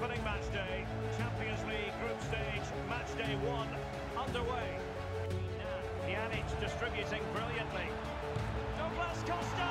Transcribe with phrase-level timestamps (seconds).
[0.00, 0.86] opening match day,
[1.18, 3.68] Champions League group stage, match day one
[4.24, 4.68] underway.
[6.06, 7.86] Pjanic distributing brilliantly.
[8.78, 9.68] Douglas Costa!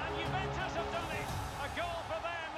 [0.00, 1.28] And Juventus have done it.
[1.64, 2.50] A goal for them.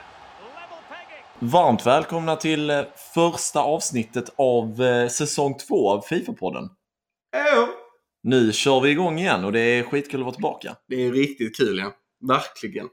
[0.55, 1.51] Level pegging.
[1.51, 2.83] Varmt välkomna till eh,
[3.15, 6.69] första avsnittet av eh, säsong två av Fifa-podden.
[7.33, 7.69] Ja,
[8.23, 10.77] Nu kör vi igång igen och det är skitkul att vara tillbaka.
[10.89, 11.93] det är riktigt kul ja.
[12.29, 12.89] Verkligen.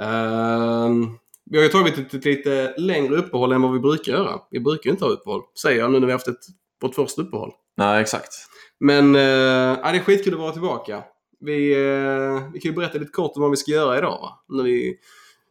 [0.00, 1.18] Ehm,
[1.50, 4.40] vi har ju tagit ett, ett lite längre uppehåll än vad vi brukar göra.
[4.50, 6.40] Vi brukar ju inte ha uppehåll, säger jag nu när vi har haft ett,
[6.82, 7.50] vårt första uppehåll.
[7.76, 8.32] Nej, exakt.
[8.80, 11.02] Men ja, det är skitkul att vara tillbaka.
[11.40, 14.44] Vi, eh, vi kan ju berätta lite kort om vad vi ska göra idag va?
[14.48, 14.98] När vi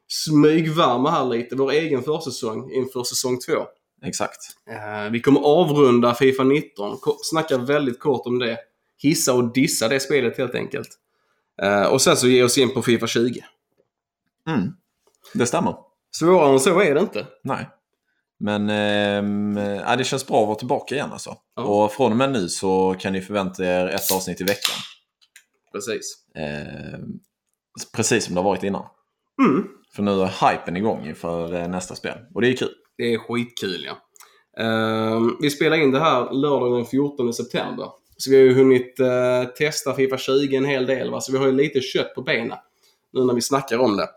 [0.08, 3.54] smygvärmer här lite, vår egen försäsong inför säsong två.
[4.06, 4.38] Exakt.
[4.70, 8.58] Eh, vi kommer avrunda Fifa 19, ko- snacka väldigt kort om det.
[9.02, 10.90] Hissa och dissa det spelet helt enkelt.
[11.92, 13.44] Och sen så ge oss in på Fifa 20.
[14.48, 14.62] Mm.
[15.34, 15.76] Det stämmer.
[16.16, 17.26] Svårare än så är det inte.
[17.44, 17.70] Nej.
[18.40, 18.70] Men
[19.58, 21.36] ja, det känns bra att vara tillbaka igen alltså.
[21.56, 21.64] Ja.
[21.64, 24.76] Och från och med nu så kan ni förvänta er ett avsnitt i veckan.
[25.72, 26.18] Precis.
[26.36, 27.20] Ehm,
[27.96, 28.86] precis som det har varit innan.
[29.42, 29.68] Mm.
[29.96, 32.18] För nu är hypen igång inför eh, nästa spel.
[32.34, 32.74] Och det är kul.
[32.98, 33.98] Det är skitkul ja.
[34.64, 37.86] Eh, vi spelar in det här lördagen den 14 september.
[38.18, 41.12] Så vi har ju hunnit eh, testa Fifa 20 en hel del.
[41.12, 41.22] Va?
[41.22, 42.58] Så vi har ju lite kött på benen.
[43.14, 44.10] Nu när vi snackar om det.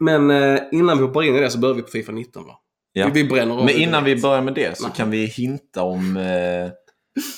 [0.00, 2.58] Men eh, innan vi hoppar in i det så börjar vi på Fifa 19 va?
[2.92, 3.10] Ja.
[3.14, 4.92] Vi, bränner Men innan vi börjar med det så Nej.
[4.96, 6.72] kan vi hinta om eh,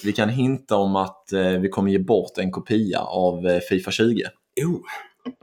[0.05, 3.91] vi kan hinta om att eh, vi kommer ge bort en kopia av eh, Fifa
[3.91, 4.23] 20
[4.61, 4.83] Jo.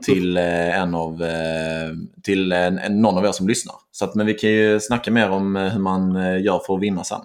[0.04, 1.90] till eh, en av eh,
[2.22, 3.74] till en, någon av er som lyssnar.
[3.90, 7.04] Så att, men vi kan ju snacka mer om hur man gör för att vinna
[7.04, 7.20] sen.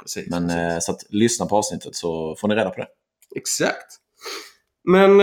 [0.00, 0.30] Precis.
[0.30, 0.84] Men precis.
[0.84, 2.88] så att lyssna på avsnittet så får ni reda på det.
[3.36, 3.96] Exakt.
[4.84, 5.18] Men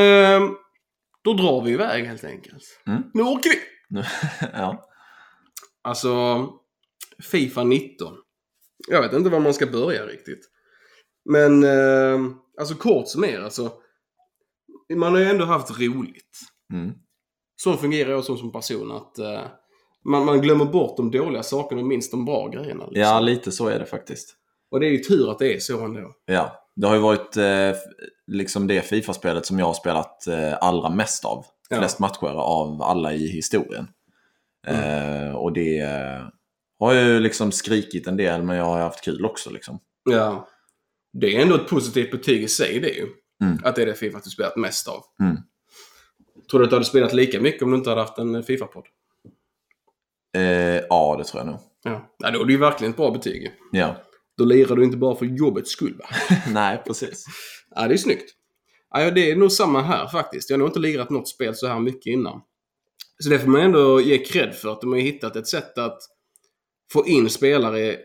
[1.24, 2.64] då drar vi iväg helt enkelt.
[2.88, 3.04] Mm.
[3.14, 3.56] Nu åker vi!
[4.54, 4.84] Ja.
[5.82, 6.44] Alltså,
[7.32, 8.14] Fifa 19.
[8.88, 10.50] Jag vet inte var man ska börja riktigt.
[11.30, 13.72] Men, eh, alltså kort som är alltså.
[14.96, 16.40] Man har ju ändå haft roligt.
[16.74, 16.94] Mm.
[17.56, 19.42] Så fungerar jag som, som person att eh,
[20.06, 22.86] man, man glömmer bort de dåliga sakerna och minst de bra grejerna.
[22.86, 23.02] Liksom.
[23.02, 24.36] ja, lite så är det faktiskt.
[24.72, 26.14] Och det är ju tur att det är så ändå.
[26.26, 27.72] Ja, det har ju varit eh,
[28.28, 31.46] liksom det Fifa-spelet som jag har spelat eh, allra mest av.
[31.70, 31.78] Ja.
[31.78, 33.88] Flest matcher av alla i historien.
[34.68, 36.28] Eh, och det eh,
[36.80, 39.50] har ju liksom skrikit en del, men jag har haft kul också.
[39.50, 39.80] Liksom.
[40.10, 40.48] Ja.
[41.14, 43.08] Det är ändå ett positivt betyg i sig det ju.
[43.44, 43.60] Mm.
[43.64, 45.04] Att det är det Fifa du spelat mest av.
[45.22, 45.38] Mm.
[46.52, 48.86] Tror du att du hade spelat lika mycket om du inte hade haft en Fifa-podd?
[50.36, 51.60] Eh, ja, det tror jag nog.
[51.84, 52.16] Ja.
[52.18, 53.52] ja, då är det ju verkligen ett bra betyg.
[53.72, 53.96] Ja.
[54.38, 56.06] Då lirar du inte bara för jobbets skull va?
[56.52, 57.26] Nej, precis.
[57.76, 58.37] Ja, det är snyggt.
[58.94, 60.50] Ja, det är nog samma här faktiskt.
[60.50, 62.42] Jag har nog inte lirat något spel så här mycket innan.
[63.24, 66.00] Så det får man ändå ge cred för att de har hittat ett sätt att
[66.94, 67.98] få in spelare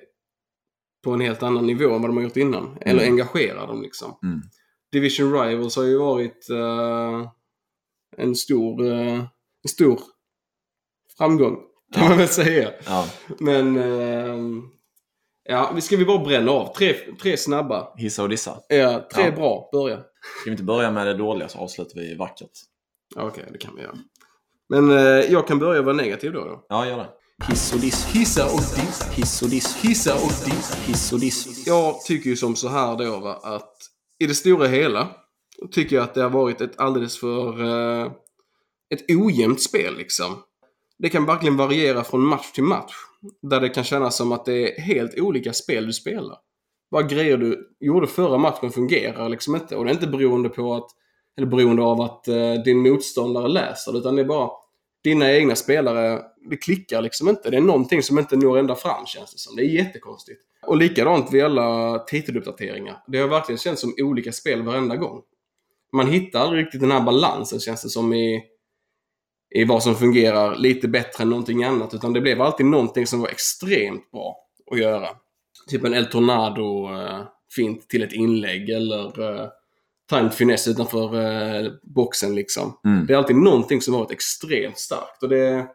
[1.05, 2.79] på en helt annan nivå än vad de har gjort innan.
[2.81, 4.19] Eller engagera dem liksom.
[4.23, 4.41] Mm.
[4.93, 7.29] Division Rivals har ju varit eh,
[8.17, 9.19] en stor, eh,
[9.63, 10.01] en stor
[11.19, 11.59] framgång.
[11.95, 12.73] Kan man väl säga.
[12.87, 13.09] Ja.
[13.41, 14.63] Men ehm,
[15.45, 16.75] ja, vi ska vi bara bränna av.
[16.75, 17.89] Tre, tre snabba.
[17.97, 18.61] Hissa och dissa.
[18.69, 19.31] Ja, tre Ja.
[19.31, 19.69] bra.
[19.73, 19.97] Börja.
[19.97, 22.51] Ska vi inte börja med det dåliga så avslutar vi vackert.
[23.15, 23.95] Ja, Okej, det kan vi göra.
[24.69, 24.97] Men eh,
[25.33, 26.45] jag kan börja vara negativ då.
[26.45, 26.67] då.
[26.69, 27.09] Ja, gör det.
[27.49, 28.05] Hiss och diss.
[28.07, 29.03] Hissa och diss.
[29.11, 29.77] Hiss och diss.
[29.77, 30.75] Hissa och diss.
[30.87, 31.67] Hiss och diss.
[31.67, 33.73] Jag tycker ju som så här då va, att
[34.19, 35.09] i det stora hela
[35.71, 38.13] tycker jag att det har varit ett alldeles för eh,
[38.95, 40.43] ett ojämnt spel liksom.
[40.99, 42.93] Det kan verkligen variera från match till match.
[43.43, 46.39] Där det kan kännas som att det är helt olika spel du spelar.
[46.89, 49.77] Vad grejer du gjorde förra matchen fungerar liksom inte.
[49.77, 50.91] Och det är inte beroende på att,
[51.37, 54.51] eller beroende av att eh, din motståndare läser utan det är bara
[55.05, 57.51] dina egna spelare, det klickar liksom inte.
[57.51, 59.57] Det är någonting som inte når ända fram känns det som.
[59.57, 60.41] Det är jättekonstigt.
[60.67, 63.03] Och likadant vid alla titeluppdateringar.
[63.07, 65.23] Det har verkligen känts som olika spel varenda gång.
[65.93, 68.43] Man hittar aldrig riktigt den här balansen känns det som i,
[69.55, 71.95] i vad som fungerar lite bättre än någonting annat.
[71.95, 74.37] Utan det blev alltid någonting som var extremt bra
[74.71, 75.09] att göra.
[75.69, 77.21] Typ en El Tornado eh,
[77.57, 79.49] fint till ett inlägg eller eh,
[80.11, 82.79] timed finess utanför eh, boxen liksom.
[82.85, 83.07] Mm.
[83.07, 85.23] Det är alltid någonting som har varit extremt starkt.
[85.23, 85.67] Och det,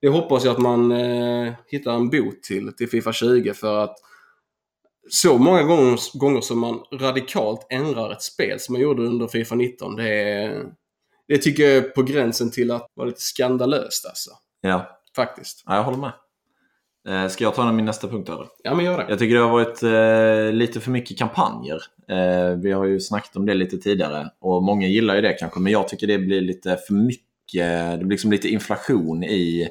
[0.00, 3.96] det hoppas jag att man eh, hittar en bot till, till Fifa 20 för att
[5.10, 9.54] så många gånger, gånger som man radikalt ändrar ett spel som man gjorde under Fifa
[9.54, 9.96] 19.
[9.96, 10.64] Det, är,
[11.28, 14.30] det tycker jag är på gränsen till att vara lite skandalöst alltså.
[14.60, 14.98] Ja.
[15.16, 15.62] Faktiskt.
[15.66, 16.12] ja, jag håller med.
[17.08, 18.46] Eh, ska jag ta min nästa punkt över?
[18.62, 19.06] Ja men gör det.
[19.08, 21.82] Jag tycker det har varit eh, lite för mycket kampanjer.
[22.08, 25.60] Eh, vi har ju snackat om det lite tidigare och många gillar ju det kanske,
[25.60, 27.22] men jag tycker det blir lite för mycket.
[27.90, 29.68] Det blir liksom lite inflation i,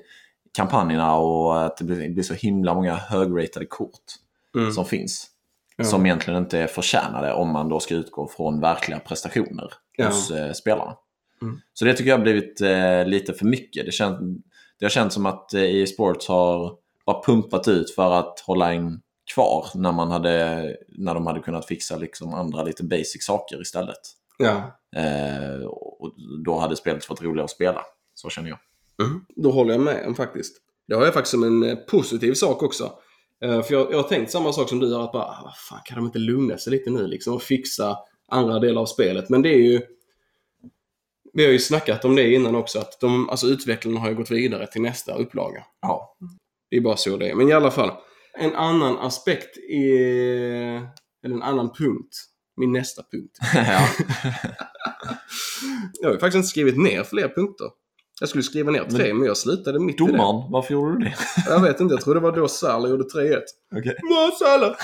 [0.58, 4.00] kampanjerna och att det blir, blir så himla många högratade kort
[4.58, 4.72] Mm.
[4.72, 5.28] som finns.
[5.78, 5.84] Ja.
[5.84, 10.06] Som egentligen inte är förtjänade om man då ska utgå från verkliga prestationer Ja.
[10.08, 10.96] hos eh, spelarna.
[11.42, 11.60] Mm.
[11.74, 13.86] Så det tycker jag har blivit eh, lite för mycket.
[13.86, 14.42] Det, kän,
[14.80, 18.74] det har känts som att eh, EA Sports har bara pumpat ut för att hålla
[18.74, 19.02] en
[19.34, 23.98] kvar när, man hade, när de hade kunnat fixa liksom andra lite basic saker istället.
[24.38, 24.80] Ja.
[24.96, 26.12] Eh, och
[26.46, 27.82] då hade spelet varit roligare att spela.
[28.14, 28.60] Så känner jag.
[29.08, 29.26] Mm.
[29.36, 30.58] Då håller jag med faktiskt.
[30.88, 32.92] Det har jag faktiskt som en eh, positiv sak också.
[33.44, 35.58] Eh, för jag, jag har tänkt samma sak som du har, att bara, "Ah, vad
[35.58, 37.98] fan, kan de inte lugna sig lite nu liksom och fixa
[38.28, 39.30] andra delar av spelet?
[39.30, 39.82] Men det är ju...
[41.38, 44.32] Vi har ju snackat om det innan också, att de, alltså utvecklarna har ju gått
[44.32, 45.64] vidare till nästa upplaga.
[45.82, 46.18] Ja.
[46.70, 47.36] Det är bara så det är.
[47.36, 47.92] Men i alla fall.
[48.40, 50.00] En annan aspekt i...
[51.26, 52.16] Eller en annan punkt.
[52.58, 53.38] Min nästa punkt.
[53.54, 53.88] ja.
[56.02, 57.68] Jag har ju faktiskt inte skrivit ner fler punkter.
[58.20, 60.12] Jag skulle skriva ner tre, men, jag slutade mitt i det.
[60.12, 61.16] Domaren, varför gjorde du det?
[61.50, 63.40] Jag vet inte, jag tror det var då Salah gjorde 3-1.
[63.76, 63.96] Okej.
[64.04, 64.76] Mo Salah!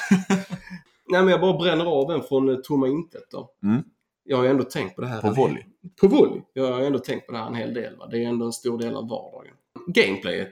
[1.11, 3.49] Nej men jag bara bränner av en från eh, tomma intet då.
[3.63, 3.83] Mm.
[4.23, 5.21] Jag har ju ändå tänkt på det här.
[5.21, 5.63] På volley.
[6.01, 6.41] På volley.
[6.53, 7.95] Jag har ändå tänkt på det här en hel del.
[7.97, 8.07] Va?
[8.07, 9.53] Det är ändå en stor del av vardagen.
[9.87, 10.51] Gameplayet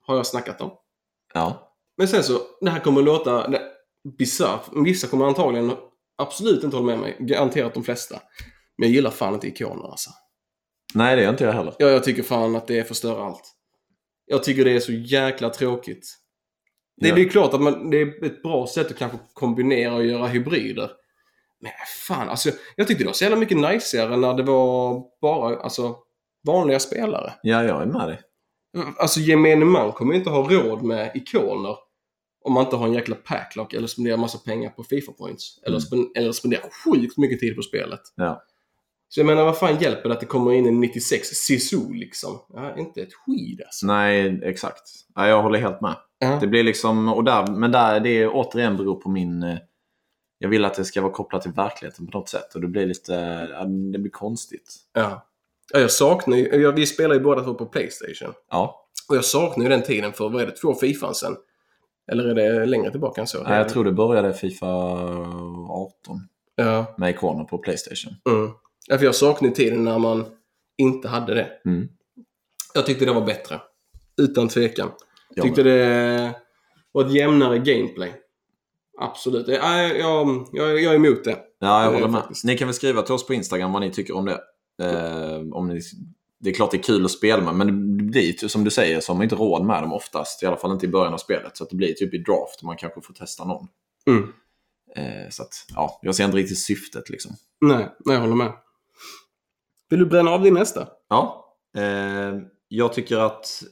[0.00, 0.70] har jag snackat om.
[1.34, 1.72] Ja.
[1.96, 3.54] Men sen så, det här kommer att låta
[4.18, 4.60] bisarrt.
[4.84, 5.72] Vissa kommer antagligen
[6.16, 7.16] absolut inte hålla med mig.
[7.18, 8.20] Garanterat de flesta.
[8.78, 10.10] Men jag gillar fan inte ikoner alltså.
[10.94, 11.74] Nej, det gör inte jag heller.
[11.78, 13.54] Ja, jag tycker fan att det förstör allt.
[14.26, 16.16] Jag tycker det är så jäkla tråkigt.
[16.96, 17.14] Det, Ja.
[17.14, 20.26] det är klart att man, det är ett bra sätt att kanske kombinera och göra
[20.26, 20.90] hybrider.
[21.64, 21.72] Men
[22.08, 25.96] fan, alltså jag tyckte det var så jävla mycket najsigare när det var bara alltså,
[26.46, 27.32] vanliga spelare.
[27.42, 28.20] Ja, jag är med dig.
[28.98, 31.76] Alltså gemene man kommer inte ha råd med ikoner
[32.44, 35.58] om man inte har en jäkla packlock eller spenderar massa pengar på Fifa points.
[35.66, 36.08] Eller, Mm.
[36.16, 38.00] eller spenderar sjukt mycket tid på spelet.
[38.16, 38.42] Ja.
[39.08, 42.40] Så jag menar, vad fan hjälper det att det kommer in en 96 Sisu liksom?
[42.54, 43.86] Ja, inte ett skid alltså.
[43.86, 44.82] Nej, exakt.
[45.14, 45.96] Ja, jag håller helt med.
[46.18, 46.38] Ja.
[46.40, 49.58] Det blir liksom, och där, men där, det är återigen beror på min...
[50.44, 52.86] Jag vill att det ska vara kopplat till verkligheten på något sätt och det blir
[52.86, 53.46] lite,
[53.92, 54.76] det blir konstigt.
[54.92, 55.26] Ja.
[55.72, 58.34] ja jag saknar ju, vi spelar ju båda två på Playstation.
[58.50, 61.36] Ja, Och jag saknar ju den tiden för, vad är det, två Fifan sen?
[62.12, 63.42] Eller är det längre tillbaka än så?
[63.42, 66.20] Nej, jag tror det började Fifa 18
[66.56, 66.94] Ja.
[66.98, 68.14] med ikoner på Playstation.
[68.30, 68.50] Mm.
[68.86, 70.24] ja för jag saknar ju tiden när man
[70.78, 71.48] inte hade det.
[71.64, 71.88] Mm.
[72.74, 73.60] Jag tyckte det var bättre.
[74.16, 74.90] Utan tvekan.
[75.34, 76.34] Jag tyckte det
[76.92, 78.12] var ett jämnare gameplay.
[79.00, 79.48] Absolut.
[79.48, 81.38] Ja, jag, jag, jag, jag är emot det.
[81.58, 82.20] Ja, jag är håller med.
[82.20, 82.44] faktiskt.
[82.44, 84.40] Ni kan väl skriva till oss på Instagram vad ni tycker om det.
[84.82, 85.80] Eh, om ni,
[86.40, 89.00] det är klart det är kul att spela med, men det blir som du säger
[89.00, 90.42] så har man inte råd med dem oftast.
[90.42, 91.56] I alla fall inte i början av spelet.
[91.56, 93.66] Så att det blir typ i draft man kanske får testa någon.
[94.06, 94.32] Mm.
[94.96, 97.32] Eh, så att, ja, jag ser inte riktigt syftet liksom.
[97.60, 98.52] Nej, nej, jag håller med.
[99.90, 100.88] Vill du bränna av din nästa?
[101.08, 102.34] Ja, eh,
[102.68, 103.62] jag tycker att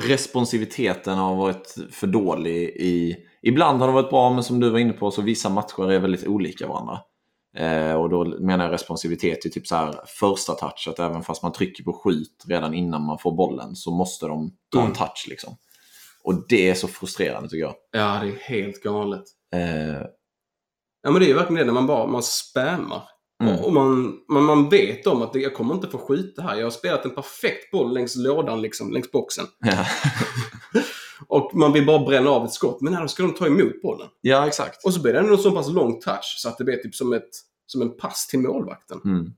[0.00, 3.16] responsiviteten har varit för dålig i...
[3.42, 5.98] Ibland har den varit bra, men som du var inne på så vissa matcher är
[5.98, 6.98] väldigt olika varandra.
[7.56, 11.42] Eh, och då menar jag responsivitet i typ så här första touch, att även fast
[11.42, 14.90] man trycker på skjut redan innan man får bollen så måste de ta Mm.
[14.90, 15.56] en touch liksom.
[16.22, 17.74] Och det är så frustrerande tycker jag.
[17.92, 19.24] Ja, det är helt galet.
[19.54, 20.06] Eh,
[21.02, 23.02] Ja, men det är ju verkligen det när man bara man spammar.
[23.42, 23.64] Mm.
[23.64, 26.56] Och man, man, man vet om att jag kommer inte få skjuta här.
[26.56, 29.46] Jag har spelat en perfekt boll längs lådan, liksom, längs boxen.
[29.58, 29.86] ja.
[31.28, 32.80] Och man vill bara bränna av ett skott.
[32.80, 34.08] Men här då ska de ta emot bollen.
[34.20, 34.84] ja, exakt.
[34.84, 37.12] Och så blir det ändå så pass lång touch så att det blir typ som,
[37.12, 37.28] ett,
[37.66, 39.00] som en pass till målvakten.
[39.04, 39.32] Mm.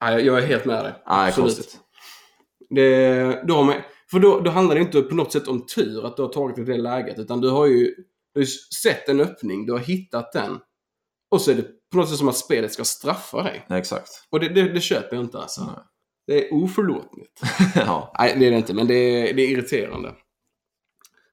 [0.00, 0.92] Ja, jag, jag är helt med dig.
[1.04, 1.78] Ja, Absolut.
[2.70, 3.74] Det, då har man,
[4.10, 6.66] för då, då handlar det inte på något sätt om tur att du har tagit
[6.66, 7.18] det läget.
[7.18, 7.94] Utan du har ju,
[8.34, 8.46] du har
[8.82, 10.58] sett en öppning, du har hittat den.
[11.30, 13.66] Och så är det på något sätt som att spelet ska straffa dig.
[13.70, 14.08] Exakt.
[14.30, 15.64] Och det, det, det köper jag inte alltså.
[15.64, 15.84] Nej.
[16.26, 17.40] Det är oförlåtligt.
[17.74, 18.14] ja.
[18.18, 20.08] Nej, det är det inte, men det är, det är irriterande.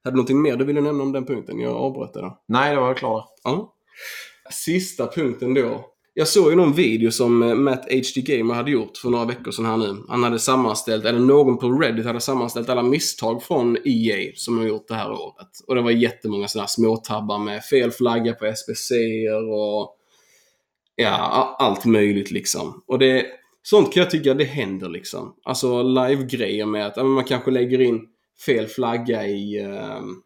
[0.03, 1.59] Hade du någonting mer du ville nämna om den punkten?
[1.59, 2.43] Jag avbröt det då.
[2.47, 3.25] Nej, det var jag klar.
[3.43, 3.73] Ja.
[4.51, 5.85] Sista punkten då.
[6.13, 9.51] Jag såg ju någon video som eh, Matt HD Gamer hade gjort för några veckor
[9.51, 10.03] sedan här nu.
[10.09, 14.61] Han hade sammanställt, eller någon på Reddit hade sammanställt alla misstag från EA som de
[14.61, 15.49] har gjort det här året.
[15.67, 18.91] Och det var jättemånga sådana här småtabbar med fel flagga på SBC
[19.51, 19.95] och
[20.95, 22.83] ja, allt möjligt liksom.
[22.87, 23.25] Och det,
[23.63, 25.35] sånt kan jag tycka det händer liksom.
[25.43, 28.07] Alltså live-grejer med att man kanske lägger in
[28.45, 30.21] fel flagga i ehm,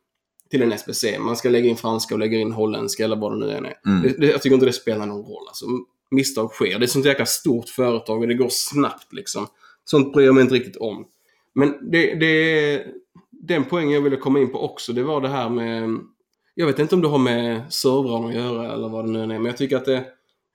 [0.50, 1.20] till en SBC.
[1.20, 3.76] Man ska lägga in franska och lägga in holländska eller vad det nu än är.
[3.86, 4.02] Mm.
[4.02, 5.48] Det, det, jag tycker inte det spelar någon roll.
[5.48, 5.66] Alltså,
[6.12, 6.66] misstag sker.
[6.66, 9.48] Det är ett sånt jäkla stort företag och det går snabbt liksom.
[9.86, 11.06] Sånt bryr jag mig inte riktigt om.
[11.54, 12.84] Men det, det,
[13.32, 16.00] den poängen jag ville komma in på också, det var det här med...
[16.56, 19.28] Jag vet inte om det har med servrarna att göra eller vad det nu är,
[19.28, 20.06] men jag tycker att det,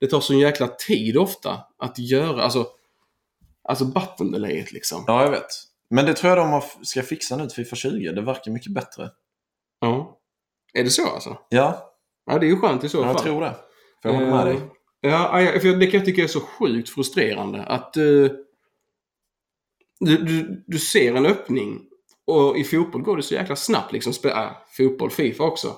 [0.04, 2.66] det tar sån jäkla tid ofta att göra, alltså...
[3.68, 5.04] Alltså button delayet liksom.
[5.06, 5.46] Ja, jag vet.
[5.90, 8.12] Men det tror jag de ska fixa nu till Fifa 20.
[8.12, 9.11] Det verkar mycket bättre.
[9.80, 10.18] Ja.
[10.73, 11.38] Är det så alltså?
[11.49, 11.94] Ja,
[12.26, 13.12] Ja, det är ju skönt i så fall.
[13.12, 13.54] jag tror det.
[14.02, 14.54] Får jag hålla med dig?
[14.54, 14.62] Eh,
[15.00, 15.28] Ja,
[15.61, 17.62] för det kan jag tycka är så sjukt frustrerande.
[17.62, 18.02] Att eh,
[20.00, 21.80] du, du, du ser en öppning
[22.26, 23.92] och i fotboll går det så jäkla snabbt.
[23.92, 25.76] Liksom, äh, fotboll, Fifa också.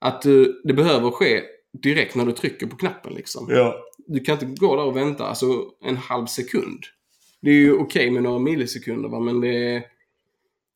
[0.00, 0.32] Att eh,
[0.64, 1.42] det behöver ske
[1.72, 3.14] direkt när du trycker på knappen.
[3.14, 3.46] Liksom.
[3.50, 3.76] Ja.
[4.06, 5.46] Du kan inte gå där och vänta alltså,
[5.84, 6.84] en halv sekund.
[7.42, 9.82] Det är ju okej med några millisekunder va, men det är...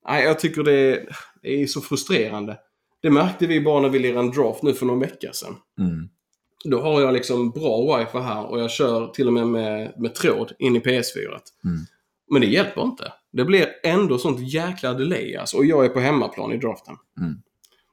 [0.08, 1.08] Nej, jag tycker det är,
[1.42, 2.58] det är så frustrerande.
[3.02, 5.54] Det märkte vi bara när vi lirade en draft nu för någon vecka sedan.
[5.78, 6.08] Mm.
[6.64, 10.14] Då har jag liksom bra wifi här och jag kör till och med med, med
[10.14, 11.38] tråd in i PS4.
[11.64, 11.78] Mm.
[12.30, 13.12] Men det hjälper inte.
[13.32, 15.56] Det blir ändå sånt jäkla delay alltså.
[15.56, 16.96] Och jag är på hemmaplan i draften.
[17.20, 17.34] Mm.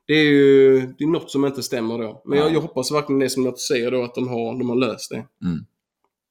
[0.08, 2.22] Det är ju det är något som inte stämmer då.
[2.26, 2.54] Men jag, Ja.
[2.54, 5.26] jag hoppas verkligen det som jag säger då att de har, de har löst det.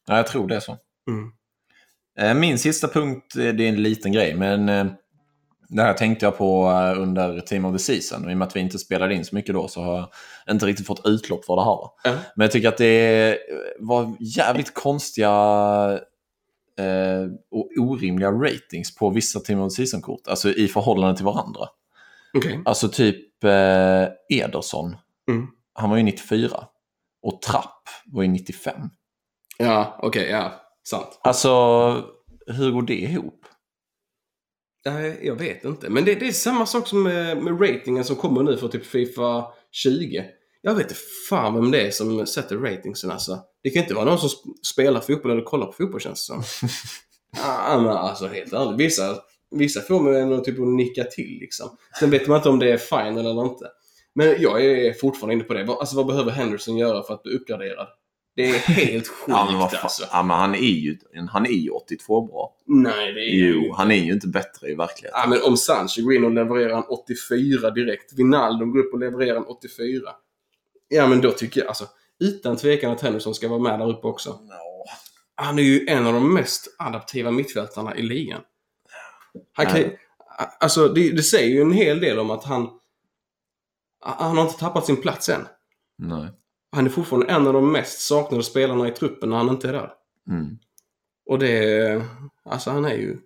[0.07, 0.77] Ja, jag tror det är så.
[1.09, 1.31] Mm.
[2.19, 4.87] Eh, Min sista punkt, eh, det är en liten grej, men eh,
[5.69, 8.31] det här tänkte jag på under Team of the Season.
[8.31, 10.11] I och med att vi inte spelade in så mycket då så har
[10.47, 11.79] jag inte riktigt fått utlopp för det här.
[12.05, 12.19] Ja.
[12.37, 13.39] Men jag tycker att det
[13.79, 15.31] var jävligt konstiga
[17.51, 20.29] och orimliga ratings på vissa Team of the Season-kort.
[20.29, 21.69] Alltså i förhållande till varandra.
[22.39, 22.63] Okej.
[22.65, 24.97] Alltså typ eh, Ederson,
[25.29, 25.47] Mm.
[25.75, 26.67] han var ju 94.
[27.23, 28.75] Och Trapp var ju 95.
[29.59, 30.53] Ja, okej, ja.
[30.89, 31.21] Sant.
[31.23, 31.49] Alltså,
[32.47, 33.45] hur går det ihop?
[34.87, 35.91] Nej, jag vet inte.
[35.91, 38.87] Men det, det är samma sak som med, med ratingen som kommer nu för typ
[38.87, 40.25] Fifa 20.
[40.63, 43.39] Jag vet inte fan vem det är som sätter ratingsen alltså.
[43.63, 46.35] Det kan inte vara någon som sp- spelar fotboll eller kollar på fotboll känns det
[46.35, 46.69] som.
[47.45, 48.81] ah, men alltså helt ärligt.
[48.81, 49.17] Vissa,
[49.53, 51.77] vissa får mig nog typ att nicka till liksom.
[52.01, 53.67] Sen vet man inte om det är fine eller inte.
[54.15, 55.65] Men jag är fortfarande inne på det.
[55.65, 57.89] Vad- Alltså vad behöver Henderson göra för att bli uppgraderad?
[58.37, 60.05] Det är helt sjukt Ja, men alltså.
[60.13, 60.99] Ja, men han är ju
[61.31, 62.57] han är ju 82 bra.
[62.67, 65.21] Nej, det är Jo, han är ju inte bättre i verkligheten.
[65.23, 68.13] Ja, men om Sancho går in och levererar en 84 direkt.
[68.19, 70.01] Wijnaldum går upp och levererar en 84.
[70.89, 71.85] Ja, men då tycker jag alltså
[72.21, 74.39] utan tvekan att Henderson ska vara med där uppe också.
[74.49, 74.85] Ja.
[75.35, 78.41] Han är ju en av de mest adaptiva mittfältarna i ligan.
[79.53, 79.85] Han kan,
[80.61, 82.69] alltså, det, det säger ju en hel del om att han...
[84.05, 85.47] Han har inte tappat sin plats än.
[85.99, 86.29] Nej.
[86.73, 89.73] Han är fortfarande en av de mest saknade spelarna i truppen när han inte är
[89.73, 89.91] där.
[90.31, 90.59] Mm.
[91.27, 92.03] Och det...
[92.45, 93.19] Alltså han är ju...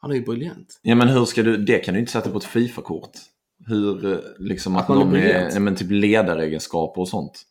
[0.00, 0.80] Han är ju briljant.
[0.82, 1.56] Ja, men hur ska du...
[1.56, 3.10] Det kan du inte sätta på ett Fifa-kort.
[3.66, 5.20] Hur, eh, liksom att, Att man är någon är...
[5.20, 5.54] briljant.
[5.54, 7.42] Ja, men typ ledaregenskaper och sånt.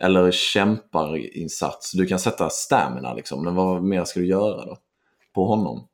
[0.00, 1.92] Eller kämparinsats.
[1.92, 3.44] Du kan sätta stamina liksom.
[3.44, 4.78] Men vad mer ska du göra då?
[5.34, 5.88] På honom?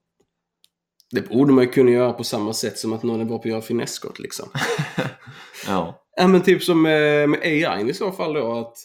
[1.10, 3.42] Det borde man ju kunna göra på samma sätt som att någon är bra på
[3.42, 4.48] att göra finessskott liksom.
[5.66, 6.06] Ja.
[6.16, 8.76] Ja men typ som med, med AI i så fall då att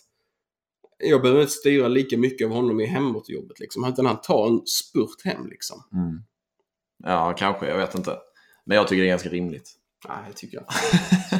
[0.97, 3.85] jag behöver inte styra lika mycket av honom i hemåtjobbet liksom.
[3.85, 5.77] Utan han tar en spurt hem liksom.
[5.93, 6.19] Mm.
[7.03, 7.67] Ja, kanske.
[7.67, 8.17] Jag vet inte.
[8.65, 9.71] Men jag tycker det är ganska rimligt.
[10.07, 10.65] Nej, det tycker jag.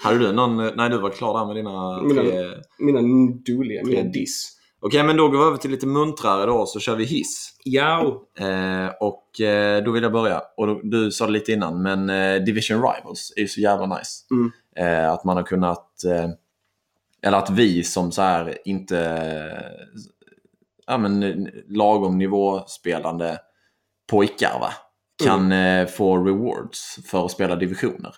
[0.00, 0.56] Hade du någon...
[0.76, 2.62] Nej, du var klar där med dina Mina- tre...
[2.78, 3.00] Mina
[3.46, 4.56] dåliga, mina diss.
[4.86, 7.56] Okej, men då går vi över till lite muntrare då, så kör vi hiss.
[7.64, 8.22] Ja.
[8.38, 10.42] Eh, och eh, då vill jag börja.
[10.56, 13.86] Och då, du sa det lite innan, men eh, Division Rivals är ju så jävla
[13.86, 14.24] nice.
[14.30, 14.52] Mm.
[14.76, 16.04] Eh, att man har kunnat...
[16.04, 16.28] Eh,
[17.22, 18.98] eller att vi som så här inte...
[18.98, 19.96] Eh,
[20.86, 23.38] ja, men lagom nivåspelande
[24.10, 24.72] pojkar va?
[25.24, 28.14] Kan eh, få rewards för att spela divisioner.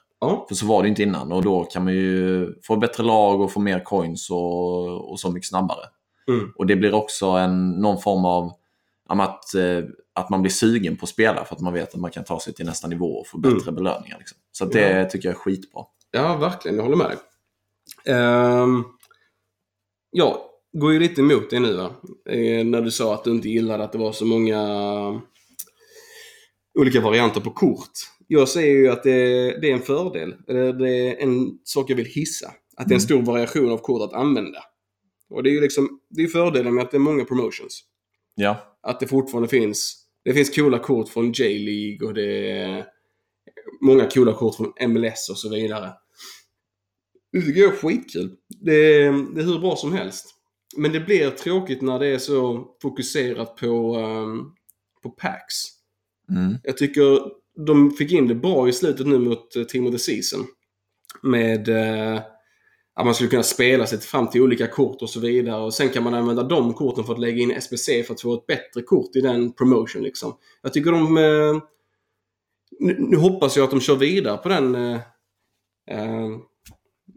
[0.48, 3.52] För så var det inte innan och då kan man ju få bättre lag och
[3.52, 5.84] få mer coins och, och så mycket snabbare.
[6.28, 6.52] Mm.
[6.56, 8.52] Och det blir också en, någon form av
[9.08, 12.00] ja, att, eh, att man blir sugen på att spela för att man vet att
[12.00, 14.18] man kan ta sig till nästa nivå och få bättre belöningar.
[14.18, 14.38] Liksom.
[14.52, 15.82] Så det tycker jag är skitbra.
[16.10, 16.76] Ja, verkligen.
[16.76, 17.16] Jag håller med dig.
[18.14, 18.84] Um,
[20.10, 20.36] jag
[20.72, 21.90] går ju lite emot det nu va?
[22.30, 24.60] Eh, när du sa att du inte gillade att det var så många
[26.78, 27.92] olika varianter på kort.
[28.26, 29.10] Jag säger ju att det,
[29.60, 30.34] det är en fördel.
[30.78, 32.50] Det är en sak jag vill hissa.
[32.76, 34.58] Att det är en stor variation av kort att använda.
[35.30, 37.84] Och det är ju liksom, det är fördelen med att det är många promotions.
[38.34, 42.86] Ja, Att det fortfarande finns, det finns coola kort från J-League och det är
[43.80, 45.92] många coola kort från MLS och så vidare.
[47.32, 48.36] Det tycker jag är skitkul.
[48.60, 50.26] Det är, det är hur bra som helst.
[50.76, 54.54] Men det blir tråkigt när det är så fokuserat på, um,
[55.02, 55.54] på packs.
[56.30, 56.58] mm.
[56.62, 57.20] Jag tycker
[57.66, 60.46] de fick in det bra i slutet nu mot uh, Team of the Season.
[61.22, 62.20] Med uh,
[62.96, 65.62] att man skulle kunna spela sig fram till olika kort och så vidare.
[65.62, 68.34] Och sen kan man använda de korten för att lägga in SBC för att få
[68.34, 70.36] ett bättre kort i den promotion liksom.
[70.62, 71.16] Jag tycker de...
[71.16, 71.62] Uh,
[72.78, 74.98] nu, hoppas jag att de kör vidare på den uh,
[75.92, 76.38] uh,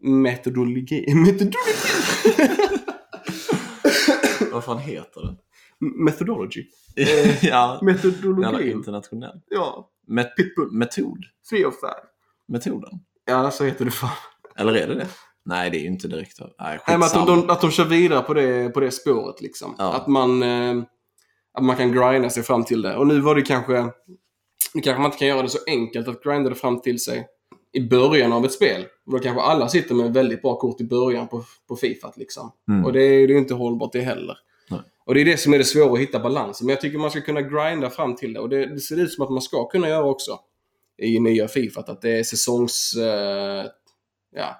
[0.01, 1.13] metodologi...
[1.15, 1.55] metodologi.
[4.51, 5.35] Vad fan heter det?
[6.03, 6.65] Methodology.
[6.95, 7.05] ja,
[7.41, 8.71] jävla Metodologin.
[8.71, 9.41] internationell.
[9.49, 9.91] Ja.
[10.07, 10.71] Met- Pitbull.
[10.71, 11.25] metod.
[11.49, 11.89] 3 of 5.
[12.47, 12.99] Metoden.
[13.25, 14.09] Ja, så heter det fan.
[14.55, 15.07] Eller är det det?
[15.49, 16.39] Nej, det är ju inte direkt.
[16.39, 19.41] Nej, Nej, men att, de, de, att de kör vidare på det, på det spåret
[19.41, 19.75] liksom.
[19.77, 19.93] Ja.
[19.93, 20.83] Att man eh,
[21.53, 22.95] att man kan grinda sig fram till det.
[22.95, 23.81] Och nu var det kanske...
[24.73, 27.27] Nu kanske man inte kan göra det så enkelt att grinda det fram till sig
[27.71, 28.85] i början av ett spel.
[29.05, 32.51] Och då kanske alla sitter med väldigt bra kort i början på, på Fifa liksom.
[32.69, 32.85] Mm.
[32.85, 34.37] Och det är ju inte hållbart det heller.
[34.69, 34.79] Nej.
[35.05, 36.65] Och det är det som är det svåra att hitta balansen.
[36.65, 38.39] Men jag tycker man ska kunna grinda fram till det.
[38.39, 40.39] Och det, det ser ut som att man ska kunna göra också.
[40.97, 41.79] I nya Fifa.
[41.81, 42.93] Att det är säsongs...
[42.97, 43.65] Eh,
[44.35, 44.55] ja,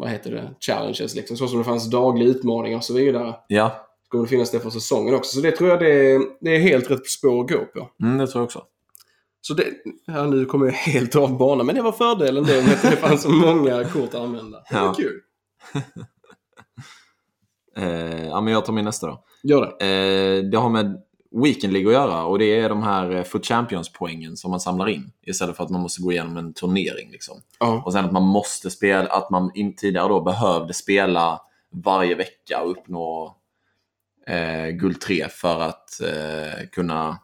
[0.00, 0.50] vad heter det?
[0.60, 1.36] Challenges liksom.
[1.36, 3.34] Så som det fanns daglig utmaning och så vidare.
[3.48, 5.34] Ja, Kommer det finnas det för säsongen också.
[5.36, 7.90] Så det tror jag det är, det är helt rätt spår att gå på.
[8.02, 8.62] mm, det tror jag också.
[9.40, 9.64] Så det,
[10.06, 11.66] ja, nu kommer jag helt av banan.
[11.66, 14.58] Men det var fördelen det med att det fanns så många kort att använda.
[14.70, 14.94] Det var Ja.
[14.94, 15.20] kul.
[17.76, 19.24] Eh, ja, men jag tar min nästa då.
[19.42, 19.86] Gör det.
[19.86, 23.46] Eh, det har med Weekend League att göra och det är de här eh, Foot
[23.46, 25.12] Champions-poängen som man samlar in.
[25.22, 27.10] Istället för att man måste gå igenom en turnering.
[27.10, 27.42] Liksom.
[27.60, 27.82] Ja.
[27.86, 32.62] Och sen att man måste spela, att man in, tidigare då behövde spela varje vecka
[32.62, 33.36] och uppnå
[34.26, 37.18] eh, guld 3 för att eh, kunna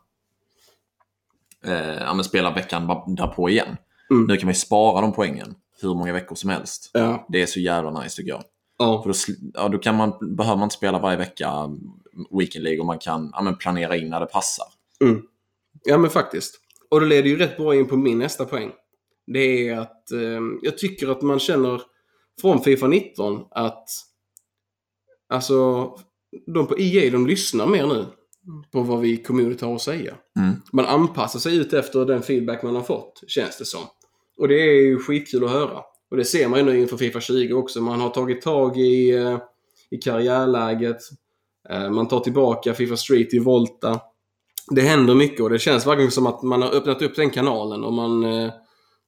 [1.65, 3.77] eh, ja, spela veckan därpå igen.
[4.11, 4.27] Mm.
[4.27, 6.91] Nu kan man ju spara de poängen hur många veckor som helst.
[6.93, 7.27] Ja.
[7.29, 8.43] Det är så jävla nice tycker jag.
[8.78, 9.02] Ja.
[9.02, 11.80] För då, ja, då kan man, behöver man inte spela varje vecka mm,
[12.38, 14.66] Weekend League och man kan ja, men planera in när det passar.
[15.00, 15.23] Mm.
[15.85, 16.61] Ja, men faktiskt.
[16.90, 18.73] Och det leder ju rätt bra in på min nästa poäng.
[19.26, 21.83] Det är att eh, jag tycker att man känner
[22.40, 23.88] från Fifa 19 att
[25.28, 25.90] alltså
[26.47, 28.06] de på EA de lyssnar mer nu
[28.73, 30.14] på vad vi i community har att säga.
[30.38, 30.54] Mm.
[30.73, 33.83] Man anpassar sig ut efter den feedback man har fått, känns det som.
[34.38, 35.83] Och det är ju skitkul att höra.
[36.11, 37.81] Och det ser man ju nu inför Fifa 20 också.
[37.81, 39.39] Man har tagit tag i, eh,
[39.91, 40.97] i karriärläget.
[41.71, 44.01] Eh, Man tar tillbaka Fifa Street i Volta.
[44.71, 47.85] Det händer mycket och det känns verkligen som att man har öppnat upp den kanalen
[47.85, 48.53] och man eh,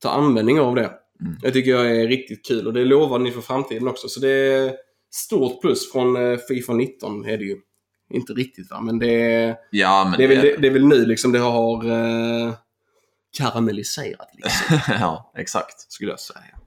[0.02, 0.90] tar användning av det.
[1.20, 1.36] Mm.
[1.42, 4.08] Det tycker jag är riktigt kul och det lovar ni för framtiden också.
[4.08, 4.72] Så det är
[5.14, 7.56] stort plus från Fifa 19 är det ju.
[8.14, 10.86] Inte riktigt va, men det är, Ja, men det är, väl, det, det är väl
[10.86, 12.54] nu liksom det har eh,
[13.38, 15.92] karamelliserat liksom, ja, exakt.
[15.92, 16.57] skulle jag säga.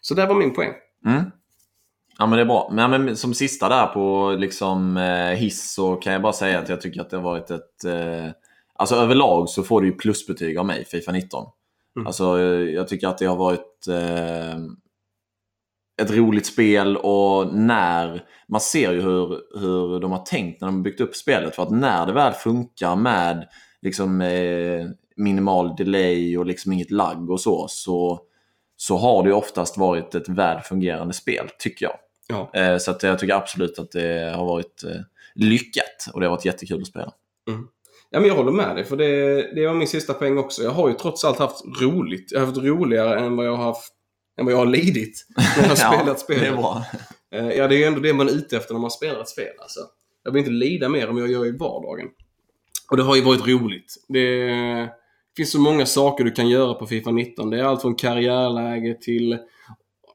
[0.00, 0.72] Så där var min poäng.
[1.06, 1.24] Mm.
[2.18, 2.70] Ja men det är bra.
[2.72, 6.68] Men, men som sista där på liksom eh, hiss så kan jag bara säga att
[6.68, 7.84] jag tycker att det har varit ett...
[7.84, 8.30] Eh,
[8.74, 11.46] alltså överlag så får du ju plusbetyg av mig, Fifa 19.
[11.96, 12.06] Mm.
[12.06, 14.56] Alltså eh, jag tycker att det har varit eh,
[16.02, 18.24] ett roligt spel och när...
[18.48, 21.56] Man ser ju hur, hur de har tänkt när de har byggt upp spelet.
[21.56, 23.48] För att när det väl funkar med
[23.82, 28.20] liksom eh, minimal delay och liksom inget lagg och så, så
[28.80, 31.96] så har det oftast varit ett väl fungerande spel, tycker jag.
[32.26, 32.50] Ja.
[32.60, 34.90] Eh, Så att jag tycker absolut att det har varit eh,
[35.34, 37.12] lyckat och det har varit jättekul att spela.
[38.10, 40.62] Ja, men jag håller med dig, för det, det var min sista poäng också.
[40.62, 42.32] Jag har ju trots allt haft roligt.
[42.32, 43.92] Jag har haft roligare än vad jag har haft
[44.38, 46.42] än vad jag har lidit när jag har spelat spelet.
[46.42, 46.84] det är bra.
[47.32, 49.28] Eh, Ja, det är ju ändå det man är ute efter när man spelar ett
[49.28, 49.52] spel.
[49.60, 49.80] Alltså.
[50.24, 52.08] Jag vill inte lida mer än jag gör i vardagen.
[52.90, 53.94] Och det har ju varit roligt.
[54.08, 54.88] Det
[55.38, 57.50] finns så många saker du kan göra på Fifa 19.
[57.50, 59.38] Det är allt från karriärläge till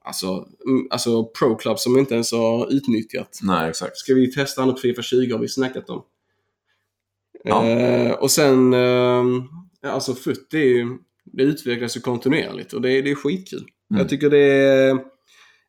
[0.03, 0.27] alltså,
[0.67, 3.39] mm, alltså Pro Club som inte ens har utnyttjat.
[3.43, 3.97] Nej, exakt.
[3.97, 6.03] Ska vi testa på Fifa 20 har vi snackat om.
[7.43, 7.65] Ja.
[7.65, 9.23] Eh, och sen, eh,
[9.81, 13.65] ja, alltså FUT det, ju, det utvecklas ju kontinuerligt och det, det är skitkul.
[13.91, 13.99] Mm.
[13.99, 14.99] Jag tycker det är,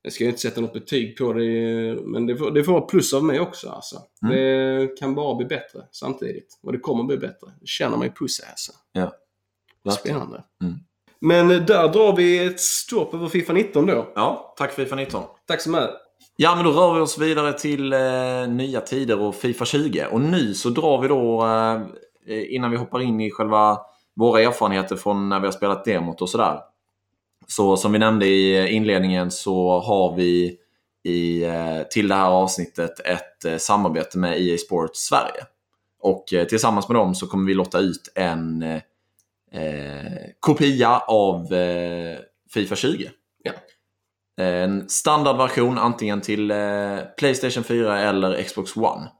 [0.03, 3.15] jag ska inte sätta något betyg på det, men det får, det får vara plus
[3.15, 3.97] av mig också alltså.
[4.23, 4.37] Mm.
[4.37, 6.59] Det kan bara bli bättre samtidigt.
[6.63, 7.47] Och det kommer bli bättre.
[7.61, 8.73] Det känner mig pussig alltså.
[8.95, 9.24] Verkligen.
[9.93, 10.43] Spännande.
[10.63, 10.75] Mm.
[11.21, 14.13] Men eh, där drar vi ett stopp över Fifa 19 då.
[14.15, 15.23] Ja, tack Fifa 19.
[15.47, 15.91] Tack så mycket.
[16.37, 20.07] Ja, men då rör vi oss vidare till eh, nya tider och Fifa 20.
[20.07, 21.47] Och nu så drar vi då,
[22.27, 23.79] eh, innan vi hoppar in i själva
[24.17, 26.61] våra erfarenheter från när vi har spelat demot och sådär.
[27.47, 30.59] Så som vi nämnde i inledningen så har vi
[31.05, 35.45] i, eh, till det här avsnittet ett eh, samarbete med EA Sports Sverige.
[36.01, 38.65] Och tillsammans med dem så kommer vi lotta ut en
[39.55, 42.19] eh, eh, kopia av eh,
[42.55, 43.11] Fifa 20.
[43.43, 43.53] Ja.
[44.37, 49.11] En standardversion antingen till eh, Playstation 4 eller Xbox One.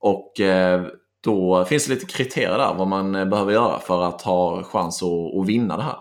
[0.00, 0.86] Och eh,
[1.24, 5.02] då finns det lite kriterier där vad man eh, behöver göra för att ha chans
[5.02, 5.98] att, att vinna det här.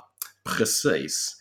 [0.57, 1.37] Precis.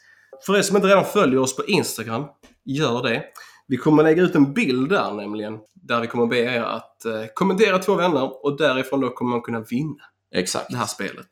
[0.46, 2.24] För er som inte redan följer oss på Instagram,
[2.64, 3.24] gör det.
[3.66, 5.58] Vi kommer lägga ut en bild där nämligen.
[5.74, 9.42] Där vi kommer be er att eh, kommentera två vänner och därifrån då kommer man
[9.42, 10.02] kunna vinna
[10.34, 10.70] Exakt.
[10.70, 11.26] det här spelet.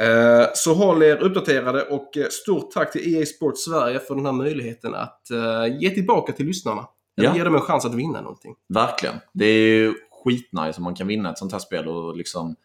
[0.00, 4.26] Eh, så håll er uppdaterade och eh, stort tack till EA Sports Sverige för den
[4.26, 6.88] här möjligheten att eh, ge tillbaka till lyssnarna.
[7.18, 7.36] Eller Ja.
[7.36, 8.54] ge dem en chans att vinna någonting.
[8.68, 9.14] Verkligen.
[9.32, 12.56] Det är ju skitnice om man kan vinna ett sånt här spel och liksom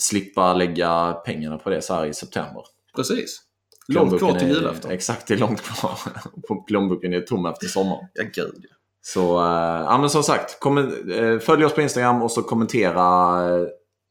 [0.00, 2.62] slippa lägga pengarna på det så här i september.
[2.96, 3.40] Precis.
[3.88, 4.90] Långt kvar till julafton.
[4.90, 5.98] Exakt, det är långt kvar.
[6.66, 8.06] Plånboken är tom efter sommaren.
[8.14, 8.64] Ja, gud.
[9.00, 13.38] Så, eh, ja men som sagt, kommen, eh, följ oss på Instagram och så kommentera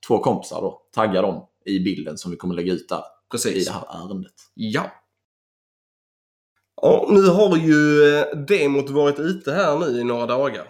[0.08, 0.82] två kompisar då.
[0.96, 3.65] Tagga dem i bilden som vi kommer lägga ut där i Precis.
[3.65, 4.34] det här ärendet.
[4.54, 4.91] Ja.
[6.82, 10.67] Ja, nu har ju eh, demot varit ute här nu i några dagar.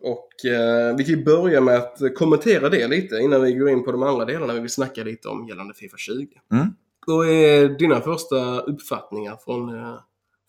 [0.00, 3.84] Och eh, vi kan ju börja med att kommentera det lite innan vi går in
[3.84, 6.28] på de andra delarna vi vill snacka lite om gällande Fifa 20.
[6.52, 6.66] Mm.
[7.06, 9.94] Vad är dina första uppfattningar från, eh,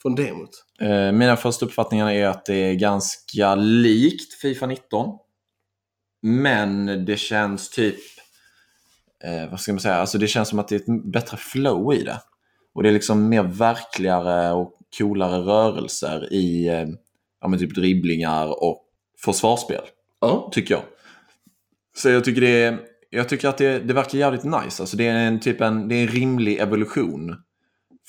[0.02, 0.50] från demot?
[0.80, 5.18] Eh, mina första uppfattningar är att det är ganska likt Fifa 19.
[6.22, 7.96] Men det känns typ...
[9.26, 9.96] Eh, vad ska man säga?
[9.96, 12.20] Alltså det känns som att det är ett bättre flow i det.
[12.74, 16.88] Och det är liksom mer verkligare och coolare rörelser i eh,
[17.42, 18.86] ja, men typ dribblingar och
[19.26, 19.82] försvarsspel.
[20.22, 20.50] Ja.
[20.52, 20.84] tycker jag.
[21.96, 24.84] Så jag tycker, det är, jag tycker att det, det verkar jävligt nice.
[24.84, 27.36] Alltså det, är en, typ en, det är en rimlig evolution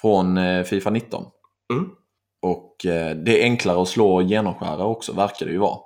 [0.01, 1.25] från eh, Fifa 19.
[1.73, 1.91] Mm.
[2.43, 5.79] Och eh, det är enklare att slå och genomskära också, verkar det ju vara.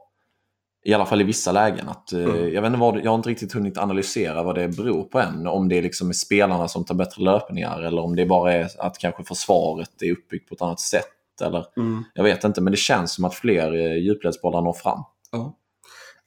[0.85, 1.89] I alla fall i vissa lägen.
[1.89, 2.53] Att, eh, Mm.
[2.53, 5.47] jag, vet inte vad, jag har inte riktigt hunnit analysera vad det beror på än.
[5.47, 8.99] Om det liksom är spelarna som tar bättre löpningar eller om det bara är att
[8.99, 11.05] kanske försvaret är uppbyggt på ett annat sätt.
[11.43, 12.05] Eller, Mm.
[12.15, 15.01] jag vet inte, men det känns som att fler eh, djupledsbollar når fram.
[15.33, 15.55] Ja.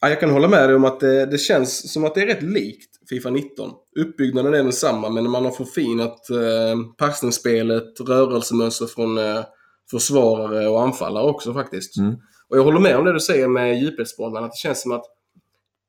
[0.02, 2.26] Ja, jag kan hålla med dig om att det, det känns som att det är
[2.28, 3.72] rätt likt Fifa 19.
[4.00, 9.44] Uppbyggnaden är densamma men man har förfinat eh, passningsspelet, rörelsemönster från eh,
[9.92, 11.98] försvarare och anfallare också faktiskt.
[11.98, 12.16] Mm.
[12.52, 15.06] Och jag håller med om det du säger med djupledsbollarna, att det känns som att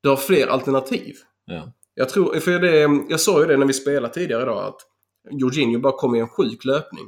[0.03, 1.17] du har fler alternativ.
[1.45, 1.73] Ja.
[1.95, 4.81] Jag, tror, för det, jag sa ju det när vi spelade tidigare idag att
[5.31, 7.05] Jorginho bara kom i en sjuk löpning.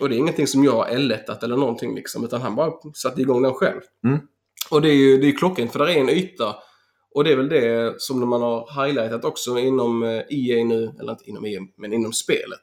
[0.00, 3.20] Och det är ingenting som jag har L1 eller någonting liksom, utan han bara satte
[3.20, 3.80] igång den själv.
[4.04, 4.18] Mm.
[4.70, 6.56] Och det är ju det är klockrent för där är en yta.
[7.14, 11.12] Och det är väl det som man har highlightat också inom eh, EA nu, eller
[11.12, 12.62] inte inom EA, men inom spelet.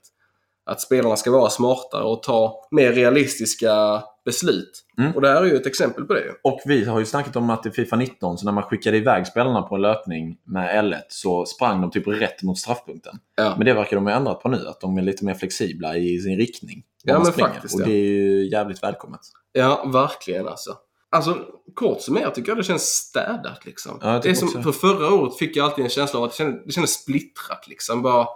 [0.65, 4.85] Att spelarna ska vara smartare och ta mer realistiska beslut.
[4.97, 5.11] Mm.
[5.15, 6.23] Och det här är ju ett exempel på det.
[6.43, 9.27] Och vi har ju snackat om att i Fifa 19, så när man skickade iväg
[9.27, 13.19] spelarna på en löpning med L1 så sprang de typ rätt mot straffpunkten.
[13.35, 13.53] Ja.
[13.57, 16.19] Men det verkar de ha ändrat på nu, att de är lite mer flexibla i
[16.19, 16.83] sin riktning.
[17.03, 19.21] Ja, men faktiskt, Och det är ju jävligt välkommet.
[19.51, 20.77] Ja, verkligen alltså.
[21.09, 21.37] Alltså,
[21.73, 23.99] kort summerat tycker jag det känns städat liksom.
[24.01, 26.37] Ja, det är som, för förra året fick jag alltid en känsla av att det
[26.37, 28.01] kändes, det kändes splittrat liksom.
[28.01, 28.27] Bara,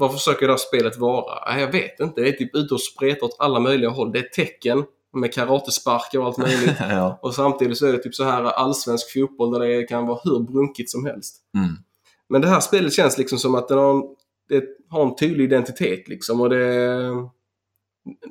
[0.00, 1.60] vad försöker det här spelet vara?
[1.60, 2.20] Jag vet inte.
[2.20, 4.12] Det är typ ute och spretar åt alla möjliga håll.
[4.12, 6.76] Det är tecken med karatesparkar och allt möjligt.
[6.80, 7.18] ja.
[7.22, 10.38] och samtidigt så är det typ så här allsvensk fotboll där det kan vara hur
[10.40, 11.36] brunkigt som helst.
[11.54, 11.76] Mm.
[12.28, 14.02] Men det här spelet känns liksom som att det har en,
[14.48, 16.40] det har en tydlig identitet liksom.
[16.40, 17.08] Och det,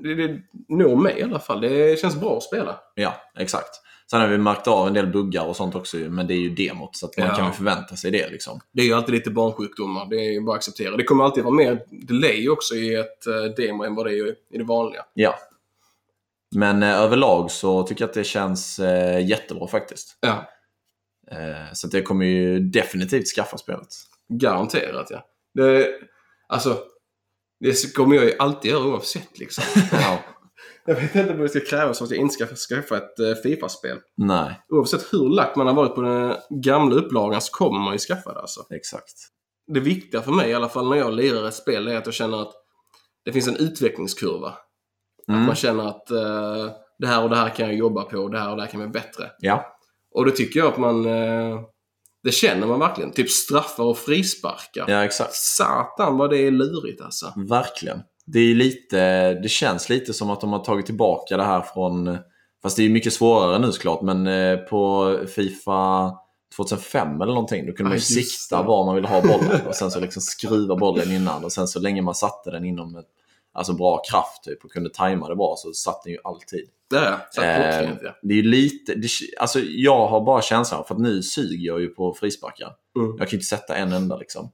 [0.03, 1.61] det, det når mig i alla fall.
[1.61, 2.79] Det känns bra att spela.
[2.95, 3.81] ja, exakt.
[4.11, 6.49] Sen har vi märkt av en del buggar och sånt också, men det är ju
[6.49, 7.35] demot, så man Ja.
[7.35, 8.29] kan ju förvänta sig det.
[8.29, 8.59] liksom.
[8.71, 10.05] Det är ju alltid lite barnsjukdomar.
[10.09, 10.97] Det är ju bara att acceptera.
[10.97, 14.29] Det kommer alltid vara mer delay också i ett eh, demo än vad det är
[14.49, 15.05] i det vanliga.
[15.13, 15.35] Ja.
[16.55, 20.17] Men eh, överlag så tycker jag att det känns eh, jättebra faktiskt.
[20.21, 20.49] Ja,
[21.31, 23.87] Eh, så det kommer ju definitivt skaffa spelet.
[24.29, 25.25] garanterat ja.
[25.53, 25.87] Det,
[26.47, 26.77] alltså,
[27.59, 29.63] det kommer jag ju alltid göra oavsett liksom.
[30.89, 30.95] Ja.
[30.95, 33.35] jag vet inte vad det ska krävas för att jag inte ska skaffa ett uh,
[33.43, 33.97] Fifa-spel.
[34.17, 37.99] Nej, Oavsett hur lack man har varit på den gamla upplagan så kommer man ju
[37.99, 38.65] skaffa det alltså.
[38.69, 39.13] exakt.
[39.67, 42.15] Det viktiga för mig i alla fall när jag lirar ett spel är att jag
[42.15, 42.53] känner att
[43.25, 44.53] det finns en utvecklingskurva.
[45.27, 45.43] Mm.
[45.43, 48.49] Man känner att eh, det här och det här kan jag jobba på, det här
[48.49, 49.31] och det här kan bli bättre.
[49.39, 49.77] Ja,
[50.11, 51.05] Och det tycker jag att man...
[51.05, 51.61] Eh,
[52.23, 53.11] det känner man verkligen.
[53.11, 54.85] Typ straffar och frisparkar.
[54.87, 55.33] ja exakt.
[55.33, 57.33] Satan vad det är lurigt alltså.
[57.49, 58.01] Verkligen.
[58.33, 62.17] Det, är lite, det känns lite som att de har tagit tillbaka det här från...
[62.61, 66.11] Fast det är mycket svårare nu såklart, men eh, på Fifa
[66.55, 69.91] 2005 eller någonting, då kunde man ju sikta var man ville ha bollen och sen
[69.91, 73.05] så liksom skruva bollen innan och sen så länge man satte den inom ett,
[73.59, 76.69] alltså bra kraft typ, och kunde tajma det bra så satt den ju alltid.
[76.89, 77.03] Det är
[78.03, 81.81] Eh, det är lite, det, alltså jag har bara känslan för att nu suger jag
[81.81, 82.73] ju på frisparkar.
[82.99, 83.09] Mm.
[83.09, 84.51] Jag kan ju inte sätta en enda liksom.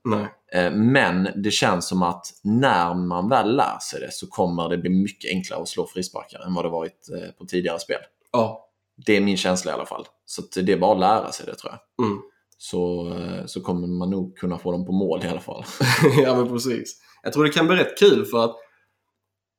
[0.54, 4.78] Eh, Men det känns som att när man väl lär sig det så kommer det
[4.78, 8.00] bli mycket enklare att slå frisparkar än vad det varit eh, på tidigare spel.
[8.32, 8.70] Ja.
[9.06, 10.06] Det är min känsla i alla fall.
[10.26, 12.06] Så det är bara att lära sig det tror jag.
[12.06, 12.20] Mm.
[12.58, 15.64] Så, eh, så kommer man nog kunna få dem på mål i alla fall.
[16.24, 17.02] ja men precis.
[17.24, 18.56] Jag tror det kan bli rätt kul för att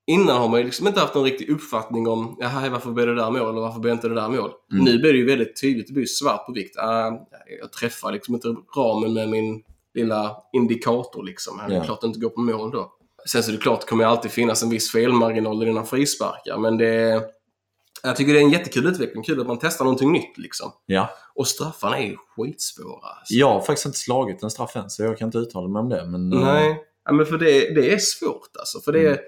[0.07, 3.15] Innan har man ju liksom inte haft någon riktig uppfattning om Jaha, varför blev det
[3.15, 4.51] där mål och varför blev inte det där mål?
[4.73, 4.85] Mm.
[4.85, 6.77] Nu blir det ju väldigt tydligt, det blir svart på vikt.
[6.79, 7.13] Ah,
[7.61, 9.63] jag träffar liksom inte ramen med min
[9.95, 11.61] lilla indikator liksom.
[11.69, 11.85] Det är Ja.
[11.85, 12.93] klart det inte går på mål då.
[13.27, 16.59] Sen så är det klart, det kommer alltid finnas en viss felmarginal i dina frisparkar,
[16.59, 17.23] men det
[18.03, 19.23] Jag tycker det är en jättekul utveckling.
[19.25, 20.73] Kul att man testar någonting nytt liksom.
[20.87, 21.09] Ja.
[21.35, 23.09] Och straffarna är ju skitsvåra.
[23.19, 23.35] Alltså.
[23.35, 25.89] Jag har faktiskt inte slagit en straff än, så jag kan inte uttala mig om
[25.89, 26.07] det.
[26.07, 28.81] Men, eh, Nej, ja, men för det, det är svårt alltså.
[28.81, 29.19] För det, Mm.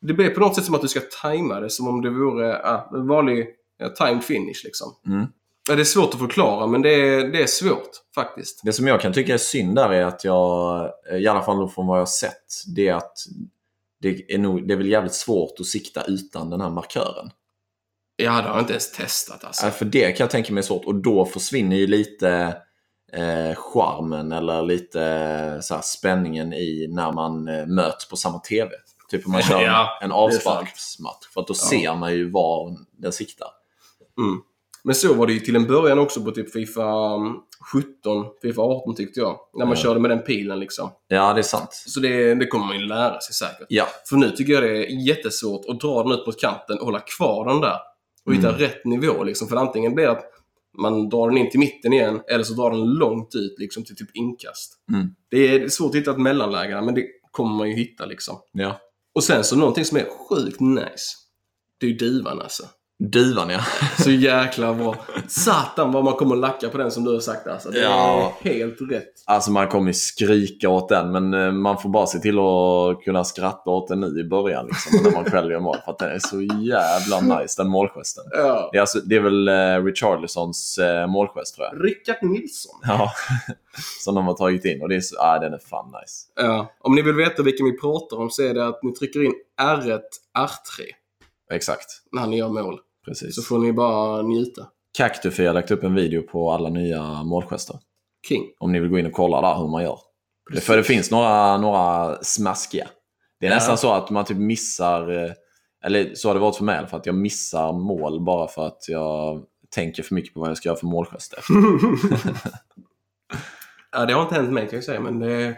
[0.00, 2.46] Det blir på något sätt som att du ska tajma det som om det vore
[2.46, 3.46] ja, en vanlig
[3.78, 4.94] ja, timed finish liksom.
[5.06, 5.26] Mm.
[5.68, 8.60] Ja, det är svårt att förklara men det är, det är svårt faktiskt.
[8.64, 11.68] Det som jag kan tycka är synd där är att jag, eh, i alla fall
[11.68, 13.18] från vad jag har sett, det är att
[14.00, 17.30] det är, nog, det är väl jävligt svårt att sikta utan den här markören.
[18.16, 19.66] Ja, det har jag inte ens testat alltså.
[19.66, 22.56] Äh, För det kan jag tänka mig är svårt och då försvinner ju lite
[23.12, 28.70] eh, charmen eller lite så här, spänningen i när man eh, möts på samma TV.
[29.10, 31.26] Typ om man kör Ja, en avsparksmatch.
[31.34, 33.48] För att då ser man ju var den siktar.
[34.18, 34.40] Mm.
[34.84, 37.32] Men så var det ju till en början också på typ Fifa mm,
[37.72, 39.38] 17, Fifa 18 tyckte jag.
[39.54, 39.82] När man Ja.
[39.82, 40.90] körde med den pilen liksom.
[41.08, 41.68] Ja, det är sant.
[41.72, 43.66] Så det, det kommer man ju lära sig säkert.
[43.68, 46.84] Ja, För nu tycker jag det är jättesvårt att dra den ut mot kanten och
[46.84, 47.76] hålla kvar den där.
[48.26, 48.60] Och hitta Mm.
[48.60, 49.48] rätt nivå liksom.
[49.48, 50.24] För antingen blir det att
[50.78, 53.96] man drar den in till mitten igen eller så drar den långt ut liksom till
[53.96, 54.72] typ inkast.
[54.92, 55.08] Mm.
[55.30, 58.36] Det är svårt att hitta ett mellanläge men det kommer man ju hitta liksom.
[58.52, 58.80] ja.
[59.16, 61.16] Och sen så någonting som är sjukt nice.
[61.80, 62.68] Det är ju duvan alltså.
[62.98, 63.60] Duvan ja.
[63.98, 64.96] Så jäkla bra.
[65.28, 67.70] Satan vad man kommer lacka på den som du har sagt alltså.
[67.70, 68.32] Det Ja.
[68.42, 69.12] är helt rätt.
[69.24, 73.24] Alltså man kommer skrika åt den men eh, man får bara se till att kunna
[73.24, 75.76] skratta åt den nu i början liksom, när man själv gör mål.
[75.84, 78.24] För att den är så jävla nice den målgesten.
[78.32, 78.68] Ja.
[78.72, 81.84] Det är, alltså, det är väl eh, Richarlisons eh, målgest tror jag.
[81.84, 82.80] Rickard Nilsson.
[82.82, 83.12] Ja.
[84.04, 86.46] Som de har tagit in och det är så, ah, den är fan nice.
[86.48, 86.72] Ja.
[86.80, 89.32] Om ni vill veta vilken vi pratar om så är det att ni trycker in
[89.60, 90.00] R1,
[90.38, 90.82] R3
[91.52, 91.86] Exakt.
[92.12, 92.78] när ni gör mål.
[93.06, 93.34] Precis.
[93.36, 94.66] Så får ni bara njuta.
[94.98, 97.76] Cactufy har lagt upp en video på alla nya målgester.
[98.28, 98.42] King.
[98.58, 99.98] Om ni vill gå in och kolla där hur man gör.
[100.60, 102.88] För det finns några, några smaskiga.
[103.40, 103.56] Det är Ja.
[103.56, 105.30] nästan så att man typ missar, eh,
[105.84, 108.48] eller så har det varit för mig i alla fall, att jag missar mål bara
[108.48, 111.34] för att jag tänker för mycket på vad jag ska göra för målgest
[113.92, 115.56] ja, det har inte hänt mig kan jag säga, men det...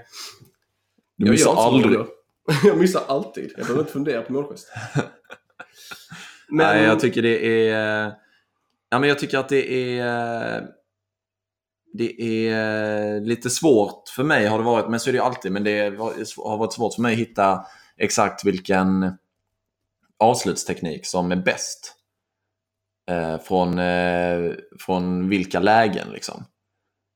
[1.17, 1.99] Du jag missar så aldrig.
[2.65, 3.51] jag missar alltid.
[3.57, 4.69] Jag behöver inte fundera på målgest.
[6.49, 8.13] Men, Nej, jag tycker det är...
[8.91, 10.67] Ja, men jag tycker att det är...
[11.93, 15.53] Det är lite svårt för mig har det varit, men så är det ju alltid.
[15.53, 15.99] Men det
[16.37, 17.65] har varit svårt för mig att hitta
[17.97, 19.13] exakt vilken
[20.19, 21.95] avslutsteknik som är bäst.
[23.11, 26.45] Eh, från, eh, från vilka lägen liksom.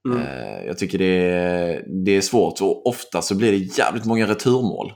[0.09, 0.23] mm.
[0.23, 4.27] Eh, jag tycker det är, det är svårt och ofta så blir det jävligt många
[4.27, 4.93] returmål.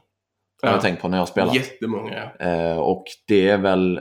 [0.63, 1.55] Har jag tänkt på när jag spelar.
[1.55, 2.47] Jättemånga, ja.
[2.47, 4.01] Eh, och det är väl...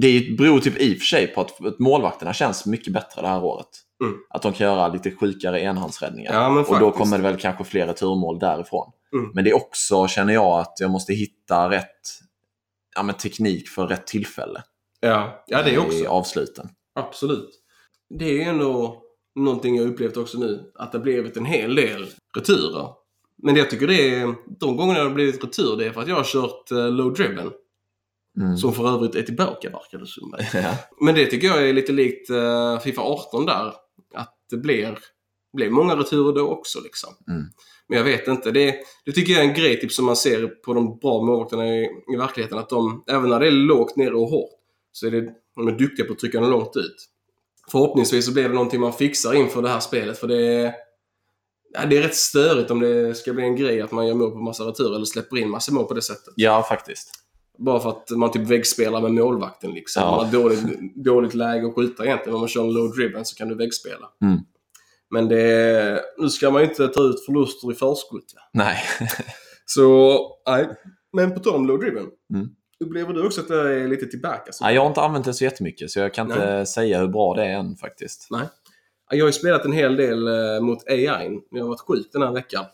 [0.00, 3.44] Det beror typ i och för sig på att, målvakterna känns mycket bättre det här
[3.44, 3.68] året.
[4.04, 4.18] Mm.
[4.30, 6.32] Att de kan göra lite sjukare enhandsräddningar.
[6.32, 8.92] Ja, och då kommer det väl kanske fler returmål därifrån.
[9.12, 9.30] Mm.
[9.34, 12.20] Men det är också, känner jag, att jag måste hitta rätt
[12.96, 14.62] ja, men teknik för rätt tillfälle
[15.00, 16.08] Ja, ja det är i också.
[16.08, 16.68] avsluten.
[16.94, 17.50] Absolut.
[18.18, 19.02] Det är ju ändå
[19.34, 20.72] någonting jag upplevt också nu.
[20.74, 22.06] Att det blivit en hel del
[22.36, 22.88] returer.
[23.42, 26.08] Men jag tycker det är, de gångerna det har blivit retur, det är för att
[26.08, 27.50] jag har kört uh, low driven.
[28.40, 28.56] Mm.
[28.56, 30.34] Som för övrigt är tillbaka, verkar det som.
[30.62, 30.74] Ja.
[31.00, 33.74] Men det tycker jag är lite likt eh, Fifa 18 där.
[34.14, 34.98] Att det blir,
[35.56, 37.10] blir många returer då också liksom.
[37.28, 37.46] Mm.
[37.88, 38.50] Men jag vet inte.
[38.50, 41.68] Det, det tycker jag är en grej typ, som man ser på de bra målvakterna
[41.68, 42.58] i, i verkligheten.
[42.58, 44.50] Att de, även när det är lågt nere och hårt,
[44.92, 46.96] så är det, de är duktiga på att trycka den långt ut.
[47.70, 50.18] Förhoppningsvis så blir det någonting man fixar inför det här spelet.
[50.18, 50.74] För det är,
[51.72, 54.30] ja, det är rätt störigt om det ska bli en grej att man gör mål
[54.30, 56.34] på massa returer eller släpper in massa mål på det sättet.
[56.36, 57.10] ja, faktiskt.
[57.58, 60.02] Bara för att man typ väggspelar med målvakten liksom.
[60.02, 60.10] Ja.
[60.10, 62.34] Man har dåligt, dåligt läge att skjuta egentligen.
[62.34, 64.06] Om man kör en low driven så kan du väggspela.
[64.22, 64.38] Mm.
[65.10, 68.32] Men det, nu ska man ju inte ta ut förluster i förskott.
[68.34, 68.40] va?
[68.52, 68.76] Nej.
[69.66, 70.68] Så, nej.
[71.12, 72.06] Men på tal om low driven.
[72.34, 72.48] Mm.
[72.84, 74.52] Upplever du också att det är lite tillbaka?
[74.52, 74.64] Så?
[74.64, 77.34] Nej, jag har inte använt det så jättemycket så jag kan inte säga hur bra
[77.34, 78.26] det är än faktiskt.
[78.30, 78.48] Nej.
[79.10, 81.40] Jag har ju spelat en hel del eh, mot AI.
[81.50, 82.64] Jag har varit sjuk den här veckan.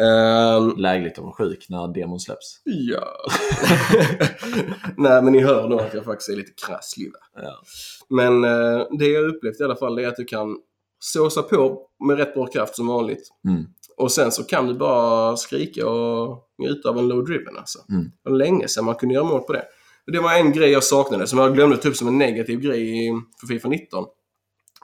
[0.00, 2.60] Ehm, Lägligt att vara sjuk när demon släpps.
[2.64, 3.06] ja.
[4.96, 7.12] Nej, men ni hör nog att jag faktiskt är lite krasslig.
[7.36, 7.62] Ja.
[8.08, 10.56] Men eh, det jag upplevt i alla fall är att du kan
[11.00, 13.28] såsa på med rätt bra kraft som vanligt.
[13.48, 13.64] Mm.
[13.96, 17.78] Och sen så kan du bara skrika och njuta av en low driven alltså.
[17.88, 18.04] Mm.
[18.24, 19.64] Det var länge sedan man kunde göra mål på det.
[20.06, 23.12] Och det var en grej jag saknade som jag glömde typ som en negativ grej
[23.40, 24.04] för Fifa 19.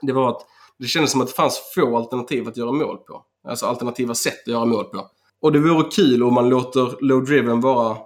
[0.01, 0.41] Det var att
[0.79, 3.25] det kändes som att det fanns få alternativ att göra mål på.
[3.47, 5.07] Alltså alternativa sätt att göra mål på.
[5.41, 7.97] Och det vore kul om man låter low driven vara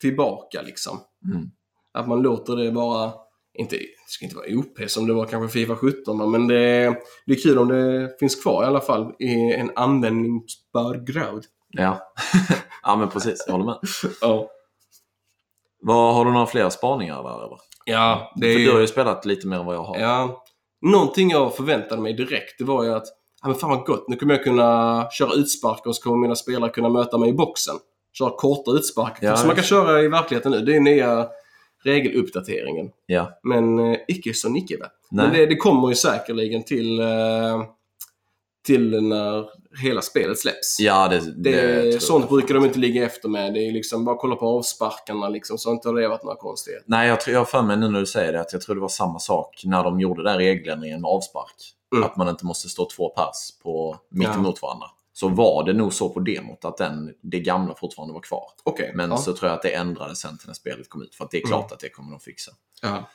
[0.00, 1.00] tillbaka liksom.
[1.34, 1.50] Mm.
[1.92, 3.12] Att man låter det vara,
[3.58, 6.96] inte, det ska inte vara OP som det var kanske Fifa 17 va, men det,
[7.26, 11.44] det är kul om det finns kvar i alla fall i en användningsbar grad.
[11.68, 12.12] Ja.
[12.82, 13.44] ja, men precis.
[13.46, 13.78] Jag håller med.
[14.20, 14.50] Ja.
[15.80, 17.58] Vad, har du några fler spaningar där eller?
[17.84, 19.98] Ja, det För är du har ju spelat lite mer än vad jag har.
[19.98, 20.44] Ja,
[20.80, 23.06] någonting jag förväntade mig direkt, det var ju att
[23.42, 26.34] ja, men fan vad gott, nu kommer jag kunna köra utsparkar och så kommer mina
[26.34, 27.74] spelare kunna möta mig i boxen.
[28.12, 29.26] Köra korta utsparkar.
[29.26, 30.60] Ja, som man kan köra i verkligheten nu.
[30.60, 31.28] Det är nya
[31.84, 32.90] regeluppdateringen.
[33.06, 33.38] Ja.
[33.42, 34.86] Men eh, icke så icke va?
[35.10, 35.26] Nej.
[35.26, 37.62] Men det, det kommer ju säkerligen till, eh,
[38.68, 39.46] till när
[39.82, 40.80] hela spelet släpps.
[40.80, 42.02] Ja, det, Det, jag.
[42.02, 43.54] sånt brukar de inte ligga efter med.
[43.54, 46.84] Det är liksom bara kolla på avsparkarna liksom, så inte har det varit några konstigheter.
[46.88, 48.74] Nej, jag, tror, jag har för mig nu när du säger det att jag tror
[48.74, 51.54] det var samma sak när de gjorde den regeländringen med avspark.
[51.92, 52.04] Mm.
[52.04, 54.34] Att man inte måste stå två pers på, mitt Ja.
[54.34, 54.86] emot varandra.
[55.12, 58.44] Så var det nog så på demot att den, det gamla fortfarande var kvar.
[58.64, 58.92] Okej.
[58.94, 59.16] Men ja.
[59.16, 61.14] så tror jag att det ändrades sen till när spelet kom ut.
[61.14, 62.50] För att det är klart att det kommer de fixa.
[62.82, 63.08] Ja.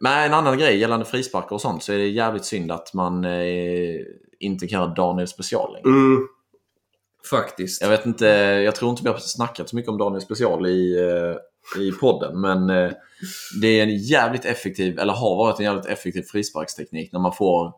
[0.00, 3.24] Men en annan grej gällande frisparkar och sånt så är det jävligt synd att man
[3.24, 4.00] eh,
[4.40, 5.88] inte göra Daniel special längre.
[5.88, 6.28] Mm.
[7.30, 7.82] Faktiskt.
[7.82, 8.26] Jag vet inte,
[8.64, 12.40] jag tror inte vi har snackat så mycket om Daniel special i, eh, i podden.
[12.40, 12.92] Men eh,
[13.60, 17.72] det är en jävligt effektiv, eller har varit en jävligt effektiv frisparksteknik när man får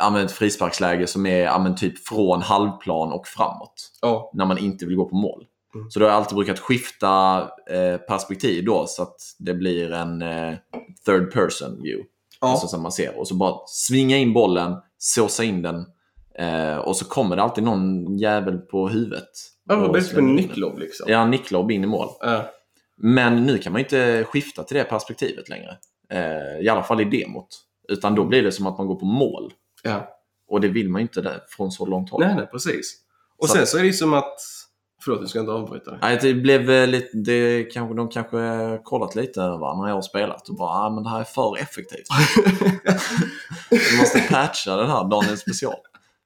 [0.00, 3.90] ja, ett frisparksläge som är ja, typ från halvplan och framåt.
[4.02, 4.30] Ja.
[4.34, 5.44] När man inte vill gå på mål.
[5.74, 5.90] Mm.
[5.90, 7.40] Så då har jag alltid brukat skifta
[7.70, 10.54] eh, perspektiv då så att det blir en eh,
[11.06, 12.08] third person view.
[12.40, 12.48] Ja.
[12.48, 13.18] Alltså som man ser.
[13.18, 15.84] Och så bara svinga in bollen, såsa in den.
[16.38, 19.28] Eh, och så kommer det alltid någon jävel på huvudet.
[19.68, 20.34] Ja, var bäst den.
[20.34, 21.06] nicklobb liksom.
[21.10, 22.08] Ja, nicklobb in i mål.
[22.20, 22.50] Ja.
[22.96, 25.76] Men nu kan man inte skifta till det perspektivet längre.
[26.10, 27.48] Eh, I alla fall i demot.
[27.88, 29.52] Utan då blir det som att man går på mål.
[29.82, 30.16] ja.
[30.48, 32.20] Och det vill man ju inte där, från så långt håll.
[32.24, 32.96] Nej, nej, precis.
[33.38, 34.34] Och Så- sen så är det ju som att...
[35.04, 35.98] Förlåt, jag ska inte avbryta.
[36.02, 40.02] Nej, det blev eh, lite, det, kanske, de kanske kollat lite va, när jag har
[40.02, 42.06] spelat och bara ah, men det här är för effektivt.
[43.70, 45.74] Vi måste patcha den här Daniel special.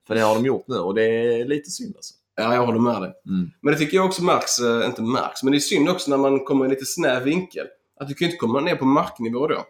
[0.06, 2.14] För det har de gjort nu och det är lite synd alltså.
[2.36, 3.12] Ja, jag håller med dig.
[3.26, 3.50] Mm.
[3.60, 6.18] Men det tycker jag också märks, eh, inte märks, men det är synd också när
[6.18, 7.66] man kommer i lite snäv vinkel.
[8.00, 9.64] Att du kan ju inte komma ner på marknivå då.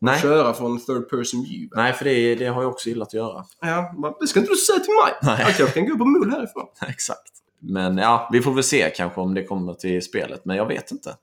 [0.00, 0.20] Nej.
[0.20, 1.82] Köra från third person view.
[1.82, 3.44] Nej, för det, det har jag också gillat att göra.
[3.60, 5.14] Ja, det ska inte du säga till mig.
[5.22, 5.44] Nej.
[5.46, 6.66] Jag kanske kan gå på mål härifrån.
[6.88, 7.32] Exakt.
[7.60, 10.44] Men ja, vi får väl se kanske om det kommer till spelet.
[10.44, 11.16] Men jag vet inte.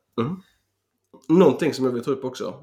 [1.29, 2.53] Någonting som jag vill ta upp också.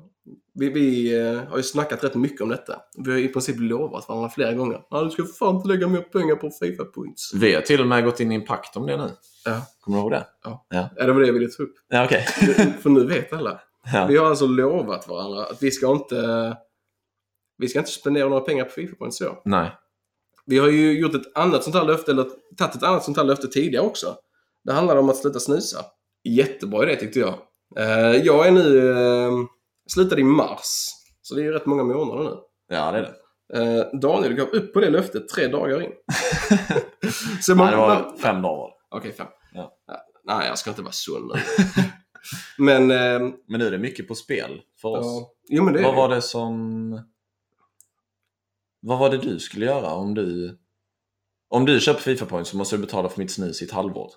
[0.55, 2.81] Vi, vi eh, har ju snackat rätt mycket om detta.
[2.97, 4.81] Vi har i princip lovat varandra flera gånger.
[4.91, 7.35] Ja, du ska fan inte lägga mer pengar på Fifa Points.
[7.35, 9.11] Vi har till och med gått in i en pakt om det nu.
[9.45, 9.61] Ja.
[9.81, 10.27] Kommer du ihåg det?
[10.45, 10.67] Ja.
[10.69, 11.75] Ja, Ja, det var det jag ville ta upp.
[11.89, 12.27] ja okej.
[12.81, 13.61] För nu vet alla.
[13.93, 14.07] Ja.
[14.07, 16.57] Vi har alltså lovat varandra att vi ska inte...
[17.59, 19.39] Vi ska inte spendera några pengar på Fifa Points så.
[19.45, 19.71] Nej.
[20.47, 22.27] Vi har ju gjort ett annat sånt här löfte, eller
[22.59, 24.17] tagit ett annat sånt här löfte tidigare också.
[24.65, 25.85] Det handlar om att sluta snusa.
[26.29, 27.35] Jättebra idé tyckte jag.
[27.79, 28.79] Eh, jag är nu...
[28.79, 29.33] Uh,
[29.93, 30.89] slutade i mars.
[31.23, 32.37] Så det är ju rätt många månader nu.
[32.69, 33.15] Ja, det är det.
[33.55, 35.91] Eh, Daniel gav upp på det löftet tre dagar in.
[37.43, 38.69] så Nej, man, det man, var fem dagar.
[38.69, 38.97] det.
[38.97, 39.27] Okej, fem.
[39.55, 39.75] Ja.
[40.25, 41.41] Nej, jag ska inte vara så nu.
[42.65, 42.91] men...
[42.91, 45.07] Eh, Men nu är det mycket på spel för oss.
[45.07, 47.01] ja, jo, men det är Vad var det som...
[48.87, 50.59] Vad var det du skulle göra om du...
[51.51, 54.11] Om du köper Fifa Points så måste du betala för mitt snus i ett halvår.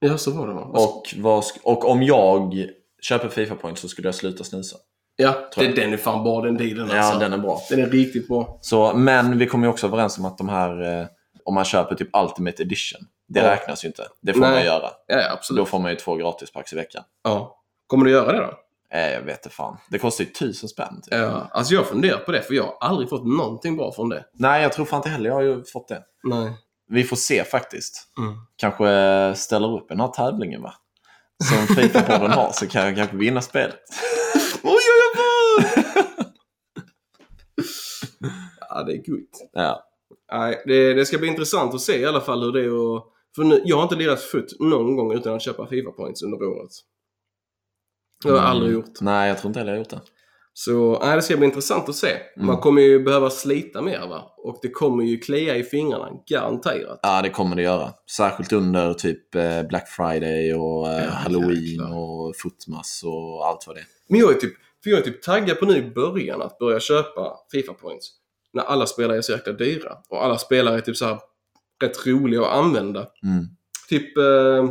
[0.00, 0.60] Ja, så var det va?
[0.62, 2.66] Och, vad, och om jag
[3.02, 4.76] köper Fifa Points så skulle jag sluta snusa.
[5.16, 7.18] Ja, det, den är fan bra den dealen Ja, alltså.
[7.18, 7.60] den är bra.
[7.70, 8.58] Den är riktigt bra.
[8.62, 11.00] Så, men vi kommer ju också överens om att de här...
[11.00, 11.06] Eh,
[11.44, 13.00] om man köper typ Ultimate Edition.
[13.28, 13.50] Det Ja.
[13.50, 14.02] räknas ju inte.
[14.22, 14.50] Det får Nej.
[14.50, 14.90] man göra.
[15.06, 15.58] Ja, ja, absolut.
[15.60, 17.02] då får man ju två gratispacks i veckan.
[17.24, 17.62] Ja.
[17.86, 18.52] Kommer du göra det då?
[18.96, 19.76] Eh, jag vet inte fan.
[19.90, 21.00] Det kostar ju tusen spänn.
[21.02, 21.14] Typ.
[21.14, 24.24] Ja, alltså jag funderar på det för jag har aldrig fått någonting bra från det.
[24.34, 26.02] Nej, jag tror fan inte heller jag har ju fått det.
[26.24, 26.52] Nej.
[26.88, 28.08] Vi får se faktiskt.
[28.18, 28.34] Mm.
[28.56, 30.74] Kanske ställer upp den här tävlingen va?
[31.44, 33.80] Som Fifa-podden har så kan jag kanske vinna spelet.
[34.62, 35.22] Oj, oj,
[35.58, 35.84] oj!
[38.68, 39.50] ja, det är gott.
[39.52, 39.82] Ja.
[40.32, 43.04] Nej, det, det ska bli intressant att se i alla fall hur det är att...
[43.36, 46.42] För nu, jag har inte lirat futt någon gång utan att köpa Fifa Points under
[46.42, 46.70] året.
[48.22, 49.00] Det har jag aldrig gjort.
[49.00, 50.00] Nej, jag tror inte heller jag har gjort det.
[50.52, 52.08] Så nej, det ska bli intressant att se.
[52.36, 52.46] Mm.
[52.46, 54.34] Man kommer ju behöva slita mer va?
[54.36, 57.00] Och det kommer ju klia i fingrarna, garanterat.
[57.02, 57.92] Ja, det kommer det göra.
[58.16, 61.96] Särskilt under typ eh, Black Friday och eh, Ja, Halloween jäklar.
[61.98, 63.86] och Footmas och allt vad det är.
[64.08, 64.52] Men jag är typ,
[64.84, 68.08] för jag är typ taggad på nu i början att börja köpa Fifa Points.
[68.52, 69.92] När alla spelare är så jäkla dyra.
[70.08, 71.18] Och alla spelare är typ så här
[71.82, 73.00] rätt roliga att använda.
[73.00, 73.46] Mm.
[73.88, 74.64] Typ eh,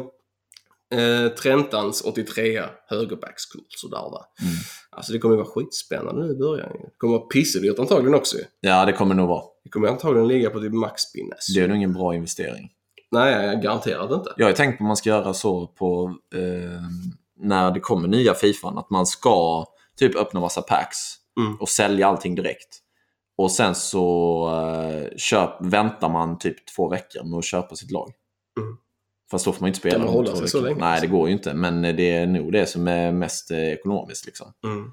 [1.00, 4.26] eh, Trentans 83 högerbackskurs sådär va.
[4.42, 4.54] Mm.
[4.92, 6.70] Alltså det kommer ju vara skitspännande nu i början.
[6.74, 8.38] Det kommer vara pissedyrt antagligen också.
[8.60, 9.44] Ja, det kommer nog vara.
[9.64, 11.48] Det kommer antagligen ligga på typ max spinnes.
[11.56, 12.70] Det är nog ingen bra investering.
[13.12, 14.34] Nej, garanterat inte.
[14.38, 16.82] Jag har tänkt på om man ska göra så på eh,
[17.40, 18.78] när det kommer nya Fifan.
[18.78, 19.66] Att man ska
[19.98, 20.98] typ öppna massa packs
[21.40, 21.56] Mm.
[21.56, 22.80] och sälja allting direkt.
[23.38, 28.12] Och sen så eh, köp, väntar man typ två veckor med att köpa sitt lag.
[28.60, 28.78] Mm.
[29.32, 29.96] Fast då får man ju inte spela.
[29.96, 30.80] Kan man hålla sig så länge?
[30.80, 31.54] Nej, det går ju inte.
[31.54, 34.26] Men det är nog det som är mest eh, ekonomiskt.
[34.26, 34.54] Liksom.
[34.64, 34.92] Mm.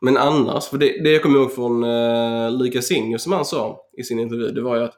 [0.00, 3.80] Men annars, för det, det jag kommer ihåg från uh, Lucas Ingo som han sa
[3.98, 4.94] i sin intervju, det var ju att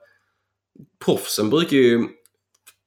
[1.04, 2.04] proffsen brukar ju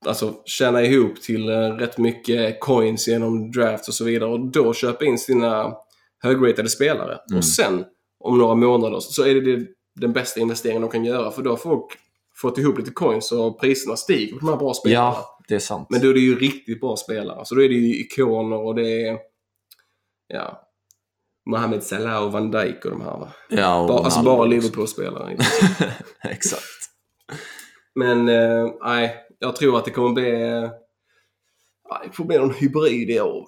[0.05, 4.73] alltså, tjäna ihop till uh, rätt mycket coins genom drafts och så vidare och då
[4.73, 5.73] köpa in sina
[6.23, 7.17] högratade spelare.
[7.29, 7.37] Mm.
[7.37, 7.85] Och sen,
[8.19, 11.49] om några månader, så är det, det den bästa investeringen de kan göra för då
[11.49, 11.85] har folk
[12.35, 15.05] fått ihop lite coins och priserna stiger på de här bra spelarna.
[15.05, 15.87] Ja, det är sant.
[15.89, 17.45] Men då är det ju riktigt bra spelare.
[17.45, 19.17] Så då är det ju ikoner och det är...
[20.27, 20.61] Ja.
[21.49, 23.33] Mohamed Salah och Van Dijk och de här va?
[23.49, 24.45] ja, och Bara, alltså bara.
[24.45, 25.37] Liverpool-spelare.
[26.23, 26.63] Exakt.
[27.95, 30.41] Men eh, nej, jag tror att det kommer bli...
[30.41, 30.69] eh,
[32.05, 33.45] det får bli någon hybrid i år.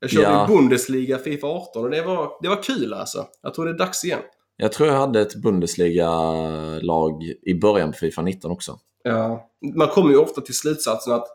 [0.00, 0.46] Jag körde Ja.
[0.48, 3.26] Bundesliga Fifa 18 och det var, det var kul alltså.
[3.42, 4.20] Jag tror det är dags igen.
[4.56, 8.78] Jag tror jag hade ett Bundesliga-lag i början på Fifa 19 också.
[9.02, 9.50] Ja.
[9.76, 11.26] Man kommer ju ofta till slutsatsen att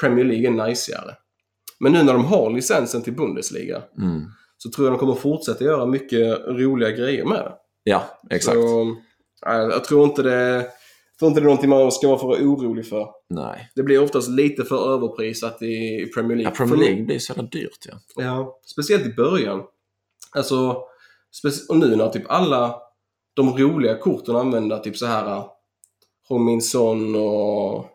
[0.00, 1.16] Premier League är najsigare.
[1.80, 4.22] Men nu när de har licensen till Bundesliga Mm.
[4.56, 7.52] så tror jag de kommer fortsätta göra mycket roliga grejer med det.
[7.82, 8.54] Ja, exakt.
[8.56, 8.96] Så,
[9.40, 10.70] jag tror inte det...
[11.12, 13.08] Jag tror inte det är någonting man ska vara för orolig för.
[13.30, 13.70] Nej.
[13.74, 16.52] Det blir oftast lite för överprisat i Premier League.
[16.52, 17.86] Ja, Premier League blir så jävla dyrt.
[17.88, 17.94] Ja.
[18.16, 19.62] Ja, speciellt i början.
[20.36, 20.82] Alltså,
[21.68, 22.80] och nu när typ alla
[23.34, 25.44] de roliga korten använder typ så här
[26.28, 27.86] Hominson och...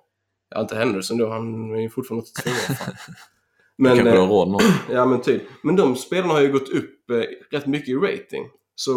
[0.50, 2.54] Ja, inte Henderson då, han är ju fortfarande 82 år.
[2.76, 2.94] fan.
[3.78, 4.62] Men, Kanske eh, råd med.
[4.92, 5.42] ja men typ.
[5.64, 8.44] Men de spelarna har ju gått upp eh, rätt mycket i rating.
[8.76, 8.94] Så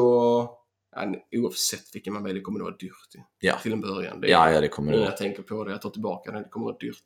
[0.97, 2.93] ja, oavsett vilken man väljer kommer det vara dyrt
[3.41, 3.55] Ja.
[3.63, 4.21] till en början.
[4.21, 6.49] Det Ja, ja, det kommer det jag tänker på det, jag tar tillbaka det, det
[6.51, 7.03] kommer vara dyrt.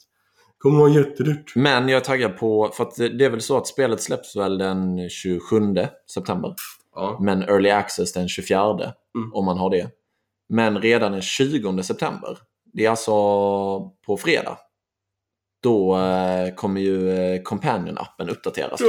[0.47, 1.53] Det kommer vara jättedyrt.
[1.57, 4.37] Men jag är taggad på, för att det det är väl så att spelet släpps
[4.37, 5.61] väl den 27
[6.14, 6.55] september.
[6.95, 7.18] Ja.
[7.20, 9.33] Men Early Access den 24 Mm.
[9.35, 9.91] om man har det.
[10.51, 12.39] Men redan den 20 september,
[12.73, 13.13] det är alltså
[14.07, 14.59] på fredag,
[15.63, 18.81] då eh, kommer ju eh, Companion-appen uppdateras.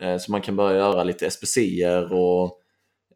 [0.00, 2.60] Eh, så man kan börja göra lite SPCer och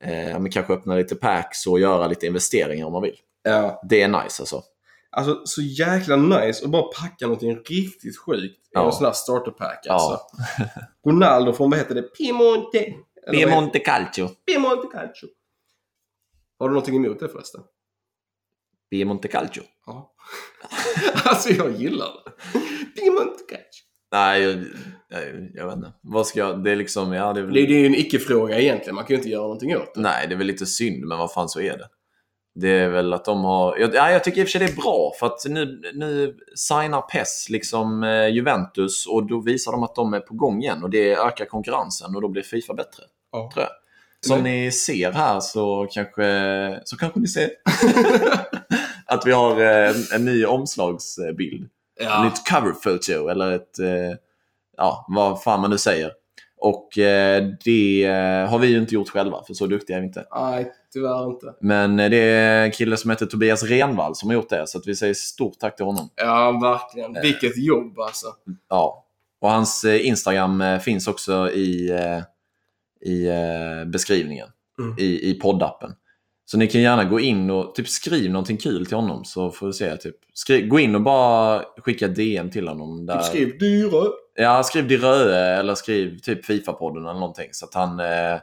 [0.05, 3.17] eh, ja, kanske öppna lite packs och göra lite investeringar om man vill.
[3.43, 3.81] Ja.
[3.89, 4.63] Det är nice alltså.
[5.11, 8.87] Alltså så jäkla nice att bara packa någonting riktigt sjukt i Ja.
[8.87, 9.93] en sån här starterpack Ja.
[9.93, 10.21] alltså.
[11.07, 12.95] Ronaldo från, vad heter det, Piemonte?
[13.31, 14.29] Piemonte Calcio.
[14.47, 15.29] Piemonte Calcio.
[16.59, 17.61] Har du någonting emot det förresten?
[18.91, 19.63] Piemonte Calcio.
[19.87, 20.15] Ja.
[21.25, 22.61] alltså jag gillar det.
[23.01, 23.85] Piemonte Calcio.
[24.13, 24.65] Nej, jag,
[25.09, 25.93] jag, jag vet inte.
[26.03, 26.65] Vad ska jag...
[26.65, 27.13] Det är liksom...
[27.13, 27.55] Ja, det är väl...
[27.55, 28.95] Det, det är ju en icke-fråga egentligen.
[28.95, 30.01] Man kan ju inte göra någonting åt det.
[30.01, 31.89] Nej, det är väl lite synd, men vad fan så är det.
[32.55, 33.77] Det är väl att de har...
[33.79, 36.37] Jag, ja, jag tycker i och för sig det är bra, för att nu, nu
[36.57, 40.83] signar PES liksom eh, Juventus och då visar de att de är på gång igen
[40.85, 43.03] och det ökar konkurrensen och då blir Fifa bättre.
[43.33, 43.51] Ja.
[43.55, 43.73] Tror jag.
[44.27, 44.65] Som Nej.
[44.65, 47.51] ni ser här så kanske, så kanske ni ser
[49.07, 51.69] att vi har eh, en, en ny omslagsbild.
[52.01, 52.25] Ja.
[52.25, 54.17] Nytt cover photo eller ett, eh,
[54.77, 56.13] ja, vad fan man nu säger.
[56.61, 58.05] Och eh, det
[58.51, 60.27] har vi ju inte gjort själva, för så duktiga är vi inte.
[60.35, 61.55] Nej, tyvärr inte.
[61.61, 64.97] Men det är en kille som heter Tobias Renvall som har gjort det, så vi
[64.97, 66.11] säger stort tack till honom.
[66.17, 67.23] Ja, verkligen.
[67.23, 68.27] Vilket jobb alltså.
[68.69, 69.05] Ja.
[69.41, 71.91] Och hans Instagram finns också i,
[73.01, 74.47] i eh, beskrivningen
[74.81, 74.95] Mm.
[74.99, 75.93] i, i poddappen.
[76.45, 79.67] Så ni kan gärna gå in och typ skriv någonting kul till honom så får
[79.67, 79.97] vi se.
[79.97, 80.17] Typ.
[80.35, 83.07] Skriv, gå in och bara skicka DM till honom.
[83.07, 84.05] Där, Typ skriv dyra.
[84.35, 87.49] Ja, skriv Diröe eller skriv typ Fifa-podden eller någonting.
[87.53, 88.39] Så att han, eh,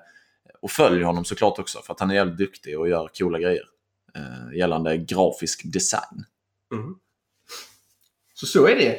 [0.61, 3.63] och följ honom såklart också för att han är jävligt duktig och gör coola grejer.
[4.15, 6.25] Eh, gällande grafisk design.
[6.73, 6.95] Mm.
[8.33, 8.97] Så så är det.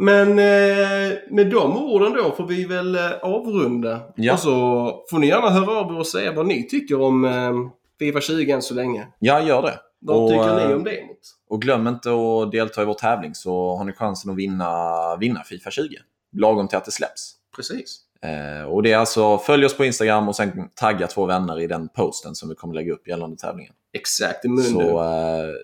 [0.00, 4.00] Men eh, med de orden då får vi väl eh, avrunda.
[4.16, 4.32] Ja.
[4.32, 7.52] Och så får ni gärna höra av er och säga vad ni tycker om eh,
[7.98, 9.06] Fifa 20 än så länge.
[9.18, 9.78] Ja, gör det.
[10.00, 11.00] Vad Och, tycker ni eh, om det?
[11.48, 15.42] Och glöm inte att delta i vår tävling så har ni chansen att vinna, vinna
[15.44, 15.96] Fifa 20.
[16.32, 17.34] Lagom till att det släpps.
[17.56, 18.00] Precis.
[18.22, 21.66] Eh, och det är alltså, följ oss på Instagram och sen tagga två vänner i
[21.66, 23.72] den posten som vi kommer lägga upp gällande tävlingen.
[23.92, 24.64] Exakt, i munnen.
[24.64, 25.54] Så eh,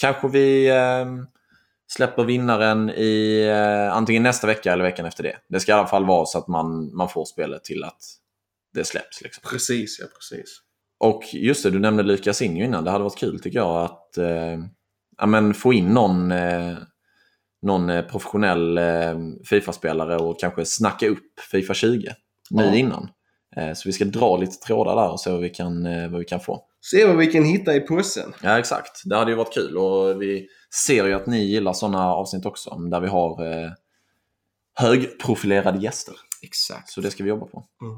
[0.00, 1.06] kanske vi eh,
[1.96, 5.36] släpper vinnaren i eh, antingen nästa vecka eller veckan efter det.
[5.48, 7.98] Det ska i alla fall vara så att man, man får spelet till att
[8.74, 9.22] det släpps.
[9.22, 9.42] Liksom.
[9.50, 10.60] Precis, ja precis.
[11.00, 12.84] Och just det, du nämnde Lukas Injo innan.
[12.84, 14.58] Det hade varit kul tycker jag att eh,
[15.18, 16.74] ja, men få in någon, eh,
[17.62, 19.18] någon eh, professionell eh,
[19.50, 22.14] Fifa-spelare och kanske snacka upp Fifa 20
[22.50, 22.74] nu Ja.
[22.74, 23.08] innan.
[23.56, 26.18] Eh, så vi ska dra lite trådar där och se vad vi kan, eh, vad
[26.18, 26.62] vi kan få.
[26.80, 28.32] Se vad vi kan hitta i påsen.
[28.42, 29.02] Ja, exakt.
[29.04, 30.48] Det hade ju varit kul och vi
[30.86, 33.70] ser ju att ni gillar sådana avsnitt också där vi har eh,
[34.74, 36.14] högprofilerade gäster.
[36.42, 36.88] Exakt.
[36.90, 37.64] Så det ska vi jobba på.
[37.82, 37.96] Mm.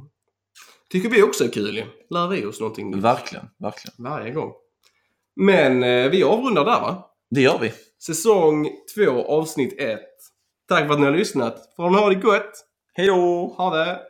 [0.90, 1.84] Tycker vi också är kul.
[2.10, 3.94] Lär vi oss någonting nytt Verkligen, verkligen.
[3.98, 4.52] varje gång.
[5.36, 7.10] Men eh, vi avrundar där va?
[7.30, 7.72] Det gör vi.
[8.06, 10.00] Säsong 2 avsnitt 1
[10.68, 11.74] Tack för att ni har lyssnat.
[11.76, 12.64] Får ni ha det gott.
[12.94, 13.54] Hej då!
[13.56, 14.00] Ha det!